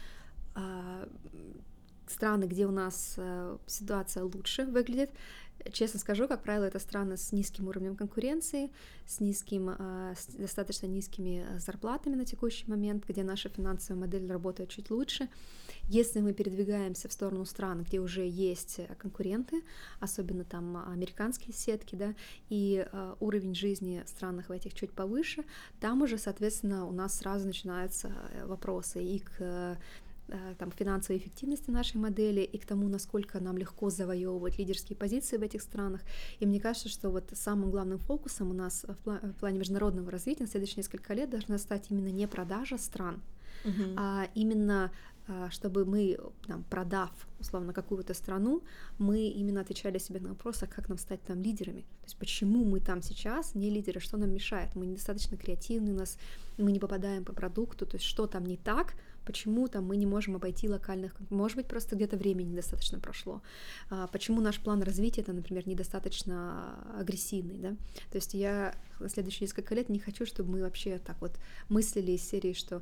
[0.56, 1.08] а,
[2.08, 5.12] страны, где у нас а, ситуация лучше выглядит,
[5.72, 8.72] Честно скажу, как правило, это страны с низким уровнем конкуренции,
[9.06, 14.28] с, низким, а, с достаточно низкими а, зарплатами на текущий момент, где наша финансовая модель
[14.28, 15.28] работает чуть лучше.
[15.84, 19.64] Если мы передвигаемся в сторону стран, где уже есть конкуренты,
[20.00, 22.16] особенно там американские сетки, да,
[22.50, 25.44] и а, уровень жизни в странах в этих чуть повыше,
[25.80, 29.76] там уже, соответственно, у нас сразу начинаются э, вопросы и к Э,
[30.58, 35.42] там, финансовой эффективности нашей модели и к тому, насколько нам легко завоевывать лидерские позиции в
[35.42, 36.02] этих странах.
[36.40, 40.50] И мне кажется, что вот самым главным фокусом у нас в плане международного развития на
[40.50, 43.22] следующие несколько лет должна стать именно не продажа стран,
[43.66, 43.96] uh-huh.
[43.98, 44.92] а именно
[45.32, 48.64] а, чтобы мы, там, продав, условно, какую-то страну,
[48.98, 51.82] мы именно отвечали себе на вопрос, а как нам стать там лидерами.
[51.82, 54.76] То есть почему мы там сейчас не лидеры, что нам мешает?
[54.76, 56.18] Мы недостаточно креативны, нас,
[56.58, 58.96] мы не попадаем по продукту, то есть что там не так,
[59.30, 63.44] почему там мы не можем обойти локальных, может быть, просто где-то времени недостаточно прошло,
[63.92, 67.70] а, почему наш план развития, это, например, недостаточно агрессивный, да,
[68.10, 71.34] то есть я на следующие несколько лет не хочу, чтобы мы вообще так вот
[71.70, 72.82] мыслили из серии, что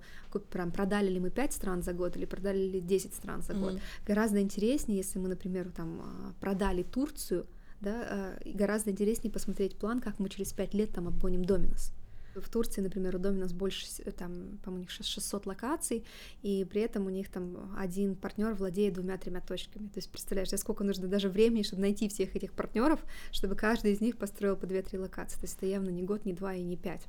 [0.50, 3.74] прям продали ли мы 5 стран за год или продали ли 10 стран за год.
[3.74, 3.82] Mm-hmm.
[4.08, 7.46] Гораздо интереснее, если мы, например, там а, продали Турцию,
[7.82, 11.92] да, а, гораздо интереснее посмотреть план, как мы через 5 лет там обгоним Доминос.
[12.41, 16.06] В Турции, например, у Доминос больше, там, по-моему, у них 600 локаций,
[16.41, 19.88] и при этом у них там один партнер владеет двумя-тремя точками.
[19.88, 24.02] То есть, представляешь, сколько нужно даже времени, чтобы найти всех этих партнеров, чтобы каждый из
[24.02, 25.39] них построил по 2-3 локации.
[25.39, 27.08] То есть это явно не год, не два и не пять.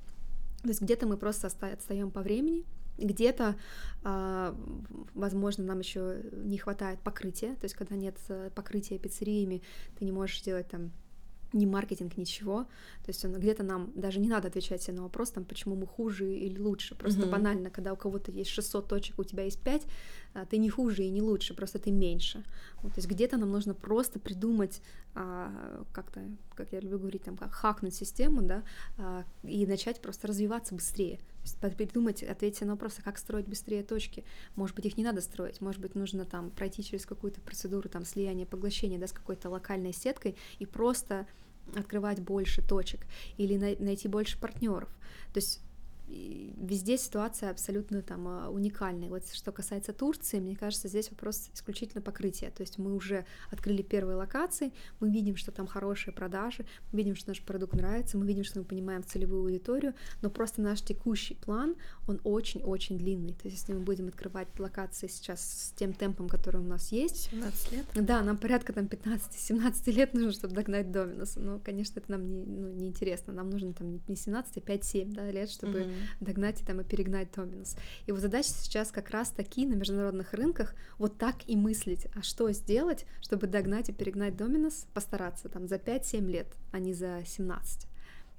[0.62, 2.64] То есть где-то мы просто отстаем по времени,
[2.98, 3.56] где-то,
[4.02, 4.56] а,
[5.14, 9.62] возможно, нам еще не хватает покрытия, то есть когда нет э, покрытия пиццериями,
[9.98, 10.90] ты не можешь сделать там
[11.52, 12.64] ни маркетинг, ничего.
[13.04, 16.32] То есть где-то нам даже не надо отвечать себе на вопрос, там, почему мы хуже
[16.32, 16.94] или лучше.
[16.94, 17.30] Просто mm-hmm.
[17.30, 19.82] банально, когда у кого-то есть 600 точек, у тебя есть 5,
[20.34, 22.44] а, ты не хуже и не лучше, просто ты меньше.
[22.82, 24.82] Вот, то есть где-то нам нужно просто придумать
[25.14, 26.20] а, как-то,
[26.54, 28.62] как я люблю говорить, там, как хакнуть систему, да,
[28.98, 31.18] а, и начать просто развиваться быстрее
[31.60, 34.24] придумать, ответить на вопрос, а как строить быстрее точки.
[34.56, 38.04] Может быть, их не надо строить, может быть, нужно там пройти через какую-то процедуру там
[38.04, 41.26] слияния, поглощения, да, с какой-то локальной сеткой и просто
[41.76, 43.06] открывать больше точек
[43.36, 44.88] или найти больше партнеров.
[45.32, 45.60] То есть
[46.08, 49.08] везде ситуация абсолютно там а, уникальная.
[49.08, 52.50] Вот что касается Турции, мне кажется, здесь вопрос исключительно покрытия.
[52.50, 57.14] То есть мы уже открыли первые локации, мы видим, что там хорошие продажи, мы видим,
[57.14, 61.34] что наш продукт нравится, мы видим, что мы понимаем целевую аудиторию, но просто наш текущий
[61.34, 63.34] план, он очень-очень длинный.
[63.34, 67.30] То есть если мы будем открывать локации сейчас с тем темпом, который у нас есть...
[67.30, 67.86] 17 лет?
[67.94, 71.36] Да, нам порядка там 15-17 лет нужно, чтобы догнать Доминус.
[71.36, 73.32] Но, конечно, это нам не, ну, не интересно.
[73.32, 76.84] Нам нужно там не 17, а 5-7 да, лет, чтобы mm-hmm догнать и там и
[76.84, 77.76] перегнать Доминус.
[78.06, 82.22] И вот задача сейчас как раз таки на международных рынках вот так и мыслить, а
[82.22, 87.22] что сделать, чтобы догнать и перегнать Domino's, постараться там за 5-7 лет, а не за
[87.26, 87.88] 17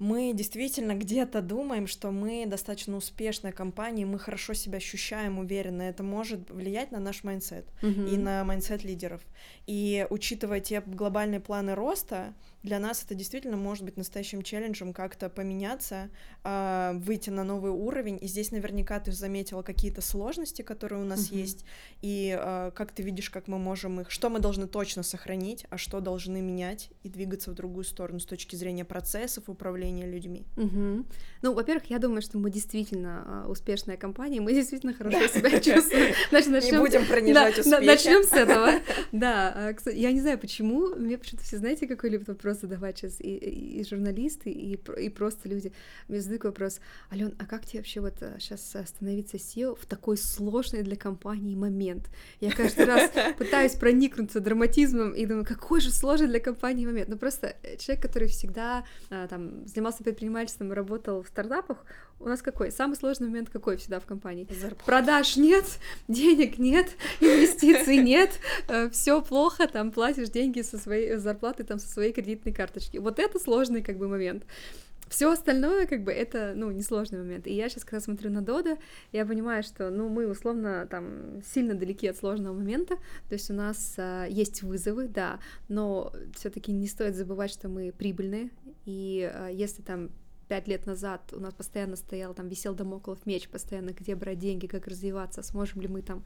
[0.00, 6.02] мы действительно где-то думаем, что мы достаточно успешная компания, мы хорошо себя ощущаем уверенно, это
[6.02, 8.14] может влиять на наш mindset mm-hmm.
[8.14, 9.20] и на mindset лидеров.
[9.66, 15.28] И учитывая те глобальные планы роста, для нас это действительно может быть настоящим челленджем как-то
[15.28, 16.10] поменяться,
[16.44, 18.18] э, выйти на новый уровень.
[18.20, 21.38] И здесь наверняка ты заметила какие-то сложности, которые у нас uh-huh.
[21.38, 21.64] есть,
[22.02, 25.78] и э, как ты видишь, как мы можем их, что мы должны точно сохранить, а
[25.78, 30.46] что должны менять и двигаться в другую сторону с точки зрения процессов управления людьми.
[30.56, 31.06] Uh-huh.
[31.42, 36.14] Ну, во-первых, я думаю, что мы действительно э, успешная компания, мы действительно хорошо себя чувствуем.
[36.72, 37.84] Не будем принижать успехи.
[37.84, 38.70] Начнем с этого.
[39.12, 43.36] Да, я не знаю, почему, мне почему-то все знаете, какой-либо вопрос вопрос задавать сейчас и,
[43.36, 45.72] и, и журналисты, и, и просто люди.
[46.08, 46.80] Мне задают вопрос,
[47.12, 51.54] Ален, а как тебе вообще вот сейчас э, становиться SEO в такой сложный для компании
[51.54, 52.10] момент?
[52.40, 57.08] Я каждый раз пытаюсь проникнуться драматизмом и думаю, какой же сложный для компании момент.
[57.08, 61.84] Ну просто э, человек, который всегда э, там занимался предпринимательством и работал в стартапах,
[62.18, 62.70] у нас какой?
[62.70, 64.46] Самый сложный момент какой всегда в компании?
[64.50, 64.84] Зарплата.
[64.84, 65.64] Продаж нет,
[66.08, 66.88] денег нет,
[67.20, 68.30] инвестиций нет,
[68.92, 72.98] все плохо, там платишь деньги со своей зарплаты, там со своей кредитной кредитной карточки.
[72.98, 74.44] Вот это сложный как бы момент.
[75.08, 77.48] Все остальное, как бы, это, ну, несложный момент.
[77.48, 78.78] И я сейчас, когда смотрю на Дода,
[79.10, 82.94] я понимаю, что, ну, мы условно там сильно далеки от сложного момента.
[83.28, 87.92] То есть у нас а, есть вызовы, да, но все-таки не стоит забывать, что мы
[87.92, 88.50] прибыльные.
[88.86, 90.10] И а, если там
[90.50, 94.66] пять лет назад у нас постоянно стоял, там висел домоклов меч, постоянно где брать деньги,
[94.66, 96.24] как развиваться, сможем ли мы там,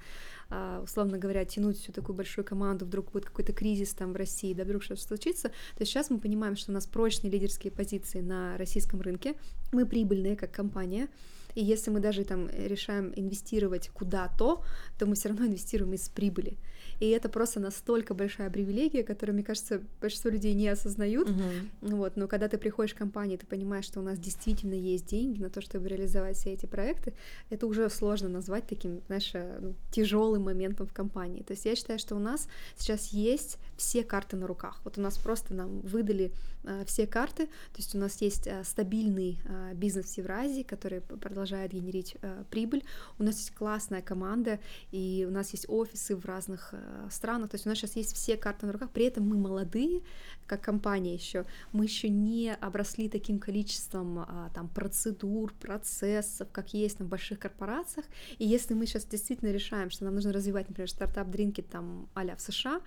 [0.48, 4.54] а, условно говоря, тянуть всю такую большую команду, вдруг будет какой-то кризис там в России,
[4.54, 5.48] да, вдруг что-то случится.
[5.50, 9.34] То есть сейчас мы понимаем, что у нас прочные лидерские позиции на российском рынке,
[9.72, 11.08] мы прибыльные как компания,
[11.54, 14.62] и если мы даже там решаем инвестировать куда-то,
[14.98, 16.58] то мы все равно инвестируем из прибыли.
[17.00, 21.28] И это просто настолько большая привилегия, которую, мне кажется, большинство людей не осознают.
[21.28, 21.68] Uh-huh.
[21.82, 25.40] Вот, но когда ты приходишь в компанию, ты понимаешь, что у нас действительно есть деньги
[25.40, 27.14] на то, чтобы реализовать все эти проекты,
[27.50, 31.42] это уже сложно назвать таким, знаешь, э, ну, тяжелым моментом в компании.
[31.42, 34.80] То есть я считаю, что у нас сейчас есть все карты на руках.
[34.84, 36.32] Вот у нас просто нам выдали
[36.62, 41.00] э, все карты, то есть у нас есть э, стабильный э, бизнес в Евразии, который
[41.00, 42.84] продолжает генерить э, прибыль.
[43.18, 44.58] У нас есть классная команда,
[44.92, 47.50] и у нас есть офисы в разных э, странах.
[47.50, 48.90] То есть у нас сейчас есть все карты на руках.
[48.90, 50.02] При этом мы молодые,
[50.46, 51.44] как компания еще.
[51.72, 57.38] Мы еще не обросли таким количеством э, там процедур, процессов, как есть там, в больших
[57.38, 58.06] корпорациях.
[58.38, 62.40] И если мы сейчас действительно решаем, что нам нужно развивать, например, стартап-дринки там а в
[62.40, 62.80] США,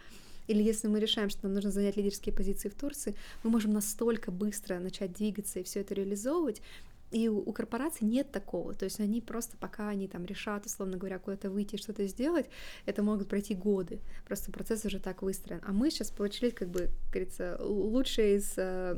[0.47, 4.32] или если мы решаем, что нам нужно занять лидерские позиции в Турции, мы можем настолько
[4.32, 6.62] быстро начать двигаться и все это реализовывать,
[7.12, 10.97] и у, у корпораций нет такого, то есть они просто пока они там решат, условно
[10.97, 12.47] говоря, куда-то выйти, что-то сделать,
[12.86, 15.62] это могут пройти годы, просто процесс уже так выстроен.
[15.66, 18.97] А мы сейчас получили, как бы, как говорится, лучшее из э,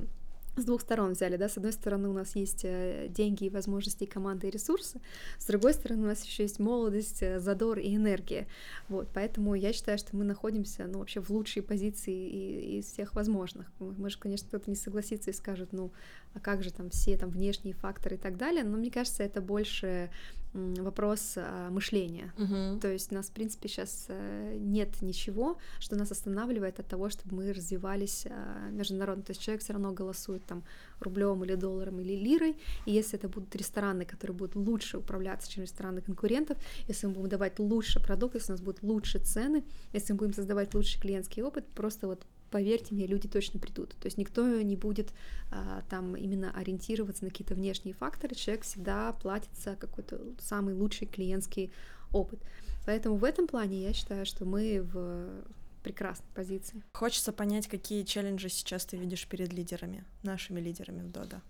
[0.59, 4.05] с двух сторон взяли, да, с одной стороны у нас есть э, деньги и возможности,
[4.05, 4.99] команды, и ресурсы,
[5.37, 8.47] с другой стороны у нас еще есть молодость, э, задор и энергия,
[8.87, 13.71] вот, поэтому я считаю, что мы находимся, ну, вообще в лучшей позиции из всех возможных,
[13.79, 15.91] может, конечно, кто-то не согласится и скажет, ну,
[16.33, 19.41] а как же там все там внешние факторы и так далее, но мне кажется, это
[19.41, 20.09] больше
[20.53, 22.33] вопрос а, мышления.
[22.37, 22.79] Uh-huh.
[22.79, 27.09] То есть у нас, в принципе, сейчас а, нет ничего, что нас останавливает от того,
[27.09, 29.23] чтобы мы развивались а, международно.
[29.23, 30.63] То есть человек все равно голосует там
[30.99, 35.63] рублем или долларом или лирой, и если это будут рестораны, которые будут лучше управляться, чем
[35.63, 36.57] рестораны конкурентов,
[36.87, 39.63] если мы будем давать лучше продукт, если у нас будут лучше цены,
[39.93, 43.95] если мы будем создавать лучший клиентский опыт, просто вот поверьте мне, люди точно придут.
[43.99, 45.13] То есть никто не будет
[45.51, 48.35] а, там именно ориентироваться на какие-то внешние факторы.
[48.35, 51.71] Человек всегда платит за какой-то самый лучший клиентский
[52.11, 52.39] опыт.
[52.85, 55.43] Поэтому в этом плане я считаю, что мы в
[55.83, 56.81] прекрасной позиции.
[56.93, 61.41] Хочется понять, какие челленджи сейчас ты видишь перед лидерами, нашими лидерами в Дода.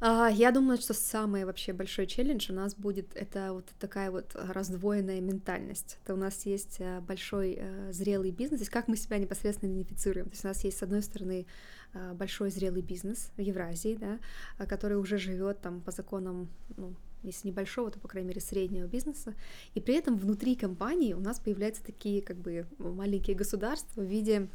[0.00, 4.32] А, я думаю, что самый вообще большой челлендж у нас будет это вот такая вот
[4.34, 5.98] раздвоенная ментальность.
[6.04, 9.70] Это у нас есть э, большой э, зрелый бизнес, то есть как мы себя непосредственно
[9.70, 10.26] идентифицируем.
[10.26, 11.46] То есть у нас есть с одной стороны
[11.92, 17.48] э, большой зрелый бизнес в Евразии, да, который уже живет там по законам ну, если
[17.48, 19.34] небольшого, то, по крайней мере, среднего бизнеса.
[19.74, 24.48] И при этом внутри компании у нас появляются такие как бы маленькие государства в виде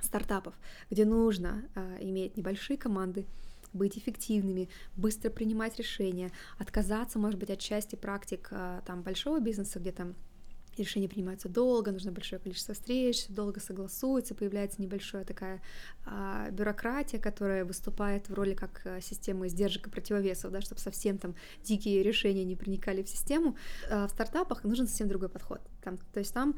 [0.00, 0.54] стартапов,
[0.90, 3.24] где нужно а, иметь небольшие команды,
[3.72, 9.78] быть эффективными, быстро принимать решения, отказаться, может быть, от части практик а, там большого бизнеса,
[9.78, 10.14] где там
[10.78, 15.60] решения принимаются долго, нужно большое количество встреч, долго согласуется, появляется небольшая такая
[16.04, 21.18] а, бюрократия, которая выступает в роли как а, системы сдержек и противовесов, да, чтобы совсем
[21.18, 23.56] там дикие решения не проникали в систему.
[23.90, 25.60] А в стартапах нужен совсем другой подход.
[25.82, 26.54] Там, то есть там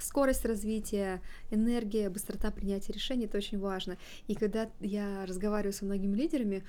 [0.00, 1.20] скорость развития,
[1.50, 3.96] энергия, быстрота принятия решений, это очень важно.
[4.26, 6.64] И когда я разговариваю со многими лидерами,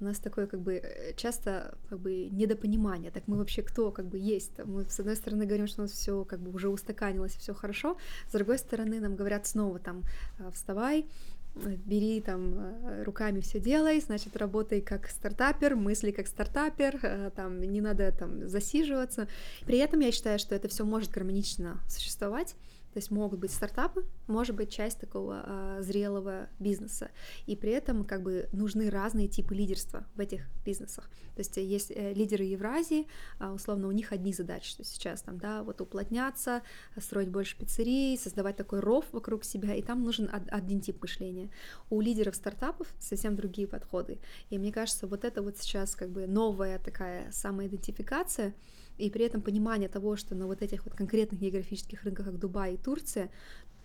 [0.00, 4.06] у нас такое как бы э, часто как бы недопонимание, так мы вообще кто как
[4.06, 4.52] бы есть.
[4.64, 7.96] Мы с одной стороны говорим, что у нас все как бы уже устаканилось, все хорошо,
[8.28, 10.02] с другой стороны нам говорят снова там
[10.38, 11.06] «А, вставай,
[11.54, 17.60] бери там э, руками все делай, значит, работай как стартапер, мысли как стартапер, э, там
[17.60, 19.28] не надо там засиживаться.
[19.64, 22.56] При этом я считаю, что это все может гармонично существовать.
[22.94, 27.10] То есть могут быть стартапы, может быть часть такого э, зрелого бизнеса.
[27.46, 31.10] И при этом как бы нужны разные типы лидерства в этих бизнесах.
[31.34, 33.08] То есть есть э, лидеры Евразии,
[33.40, 36.62] э, условно, у них одни задачи, что сейчас там, да, вот уплотняться,
[36.96, 41.50] строить больше пиццерий, создавать такой ров вокруг себя, и там нужен од- один тип мышления.
[41.90, 44.20] У лидеров стартапов совсем другие подходы.
[44.50, 48.54] И мне кажется, вот это вот сейчас как бы новая такая самоидентификация,
[48.98, 52.74] и при этом понимание того, что на вот этих вот конкретных географических рынках, как Дубай
[52.74, 53.30] и Турция,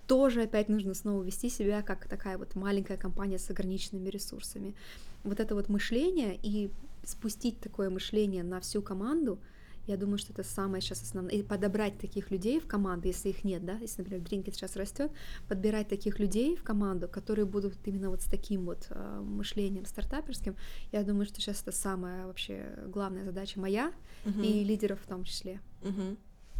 [0.07, 4.75] тоже опять нужно снова вести себя как такая вот маленькая компания с ограниченными ресурсами.
[5.23, 6.71] Вот это вот мышление и
[7.03, 9.39] спустить такое мышление на всю команду—
[9.89, 11.33] я думаю, что это самое сейчас основное.
[11.33, 15.11] И подобрать таких людей в команду, если их нет, да, если, например, Дринкет сейчас растет,
[15.47, 20.55] подбирать таких людей в команду, которые будут именно вот с таким вот э, мышлением стартаперским,
[20.91, 23.91] я думаю, что сейчас это самая вообще главная задача моя
[24.25, 24.45] uh-huh.
[24.45, 25.59] и лидеров в том числе.
[25.81, 26.17] Uh-huh.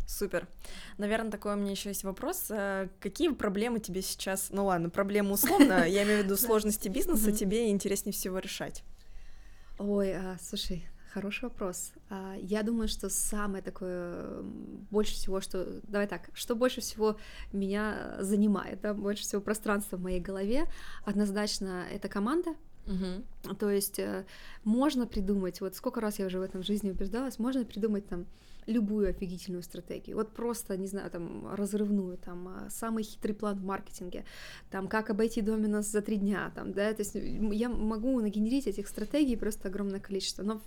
[0.08, 0.48] Супер.
[0.98, 2.48] Наверное, такой у меня еще есть вопрос.
[2.50, 7.32] Э, какие проблемы тебе сейчас, ну ладно, проблемы условно, я имею в виду сложности бизнеса,
[7.32, 8.84] тебе интереснее всего решать?
[9.78, 11.94] Ой, а, слушай, Хороший вопрос.
[12.10, 14.42] А, я думаю, что самое такое,
[14.92, 15.82] больше всего, что...
[15.84, 17.18] Давай так, что больше всего
[17.52, 20.66] меня занимает, да, больше всего пространства в моей голове,
[21.06, 22.56] однозначно это команда,
[22.90, 23.56] Угу.
[23.56, 24.26] То есть э,
[24.64, 28.26] можно придумать, вот сколько раз я уже в этом жизни убеждалась, можно придумать там
[28.66, 30.18] любую офигительную стратегию.
[30.18, 34.26] Вот просто, не знаю, там, разрывную, там, а, самый хитрый план в маркетинге,
[34.70, 38.88] там, как обойти Доминос за три дня, там, да, то есть я могу нагенерить этих
[38.88, 40.62] стратегий просто огромное количество, но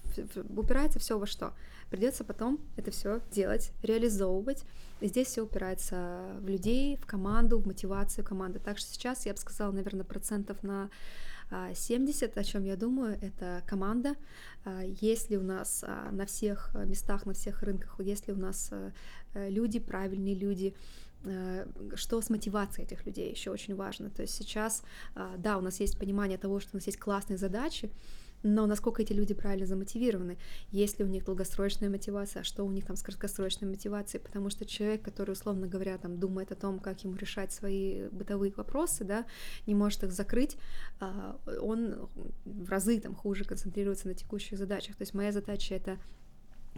[0.56, 1.52] упирается все во что?
[1.90, 4.64] Придется потом это все делать, реализовывать,
[5.00, 8.60] и здесь все упирается в людей, в команду, в мотивацию команды.
[8.60, 10.90] Так что сейчас я бы сказала, наверное, процентов на
[11.74, 14.16] 70, о чем я думаю, это команда.
[14.64, 19.50] А, если у нас а, на всех местах, на всех рынках, если у нас э,
[19.50, 20.74] люди, правильные люди,
[21.24, 24.10] э, что с мотивацией этих людей еще очень важно.
[24.10, 24.82] То есть сейчас,
[25.14, 27.90] а, да, у нас есть понимание того, что у нас есть классные задачи,
[28.42, 30.38] но насколько эти люди правильно замотивированы,
[30.70, 34.50] есть ли у них долгосрочная мотивация, а что у них там с краткосрочной мотивацией, потому
[34.50, 39.04] что человек, который, условно говоря, там думает о том, как ему решать свои бытовые вопросы,
[39.04, 39.26] да,
[39.66, 40.56] не может их закрыть,
[41.00, 42.08] а, он
[42.44, 44.96] в разы там хуже концентрируется на текущих задачах.
[44.96, 45.98] То есть моя задача это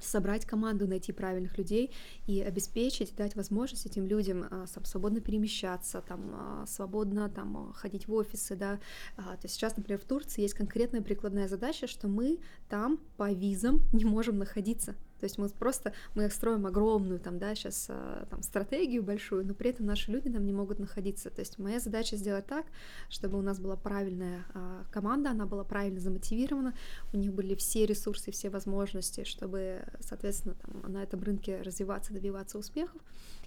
[0.00, 1.90] собрать команду, найти правильных людей
[2.26, 8.12] и обеспечить, дать возможность этим людям а, свободно перемещаться, там, а, свободно там, ходить в
[8.14, 8.80] офисы, да.
[9.16, 12.38] А, то есть сейчас, например, в Турции есть конкретная прикладная задача, что мы
[12.68, 14.94] там по визам не можем находиться.
[15.24, 19.54] То есть мы просто, мы строим огромную там, да, сейчас а, там стратегию большую, но
[19.54, 21.30] при этом наши люди там не могут находиться.
[21.30, 22.66] То есть моя задача сделать так,
[23.08, 26.74] чтобы у нас была правильная а, команда, она была правильно замотивирована,
[27.14, 32.58] у них были все ресурсы, все возможности, чтобы, соответственно, там, на этом рынке развиваться, добиваться
[32.58, 33.00] успехов.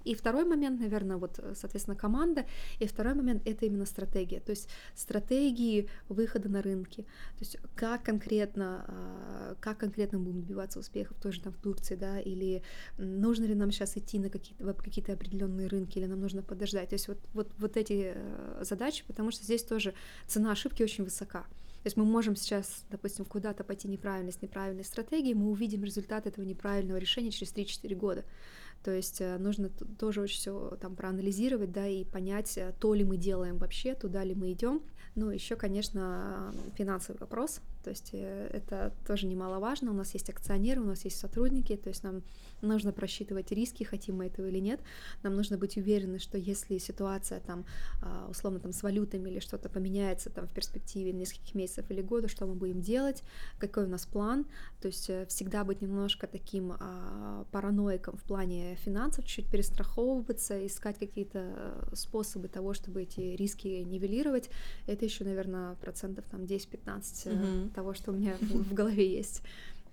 [0.08, 2.46] И второй момент, наверное, вот, соответственно, команда,
[2.80, 8.04] и второй момент— это именно стратегия, то есть стратегии выхода на рынки, то есть как
[8.04, 12.64] конкретно, а, как конкретно будем добиваться успехов, тоже там в Турции, да, или
[12.98, 16.96] нужно ли нам сейчас идти на какие-то, какие-то определенные рынки, или нам нужно подождать, то
[16.96, 19.94] есть вот, вот, вот эти э, задачи, потому что здесь тоже
[20.26, 21.46] цена ошибки очень высока,
[21.88, 26.28] то есть мы можем сейчас, допустим, куда-то пойти неправильно с неправильной стратегией, мы увидим результат
[26.28, 28.26] этого неправильного решения через 3-4 года.
[28.84, 33.06] То есть э, нужно тоже очень все там проанализировать, да, и понять, э, то ли
[33.06, 34.82] мы делаем вообще, туда ли мы идем.
[35.16, 39.92] Ну, еще, конечно, финансовый вопрос, то есть э, это тоже немаловажно.
[39.92, 42.22] У нас есть акционеры, у нас есть сотрудники, то есть нам
[42.62, 44.82] нужно просчитывать риски, хотим мы этого или нет.
[45.24, 47.64] Нам нужно быть уверены, что если ситуация там
[48.02, 52.28] а, условно там с валютами или что-то поменяется там в перспективе нескольких месяцев или года,
[52.28, 53.24] что мы будем делать,
[53.58, 54.46] какой у нас план.
[54.82, 61.88] То есть всегда быть немножко таким а, параноиком в плане финансов, чуть-чуть перестраховываться, искать какие-то
[61.94, 64.50] способы того, чтобы эти риски нивелировать.
[64.88, 67.77] Это еще, наверное, процентов там 10-15 mm-hmm.
[67.78, 69.44] Того, что у меня в голове есть.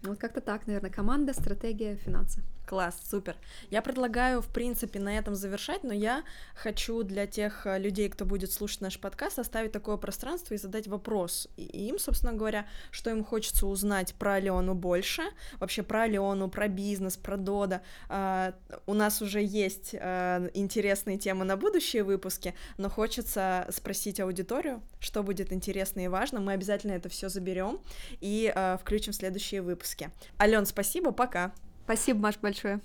[0.04, 2.42] Вот как-то так, наверное, команда, стратегия, финансы.
[2.66, 3.36] Класс, супер.
[3.70, 6.24] Я предлагаю, в принципе, на этом завершать, но я
[6.54, 10.88] хочу для тех э, людей, кто будет слушать наш подкаст, оставить такое пространство и задать
[10.88, 11.48] вопрос.
[11.56, 15.22] И им, собственно говоря, что им хочется узнать про Алиону больше,
[15.58, 17.82] вообще про Алиону, про бизнес, про Дода.
[18.08, 18.54] Uh,
[18.86, 25.22] у нас уже есть uh, интересные темы на будущие выпуски, но хочется спросить аудиторию, что
[25.22, 26.40] будет интересно и важно.
[26.40, 27.80] Мы обязательно это все заберем
[28.20, 29.93] и uh, включим в следующие выпуски.
[30.40, 31.52] Ален, спасибо, пока.
[31.84, 32.80] Спасибо, Маш, большое.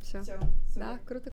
[0.00, 0.22] Все.
[0.76, 1.28] Да, круто.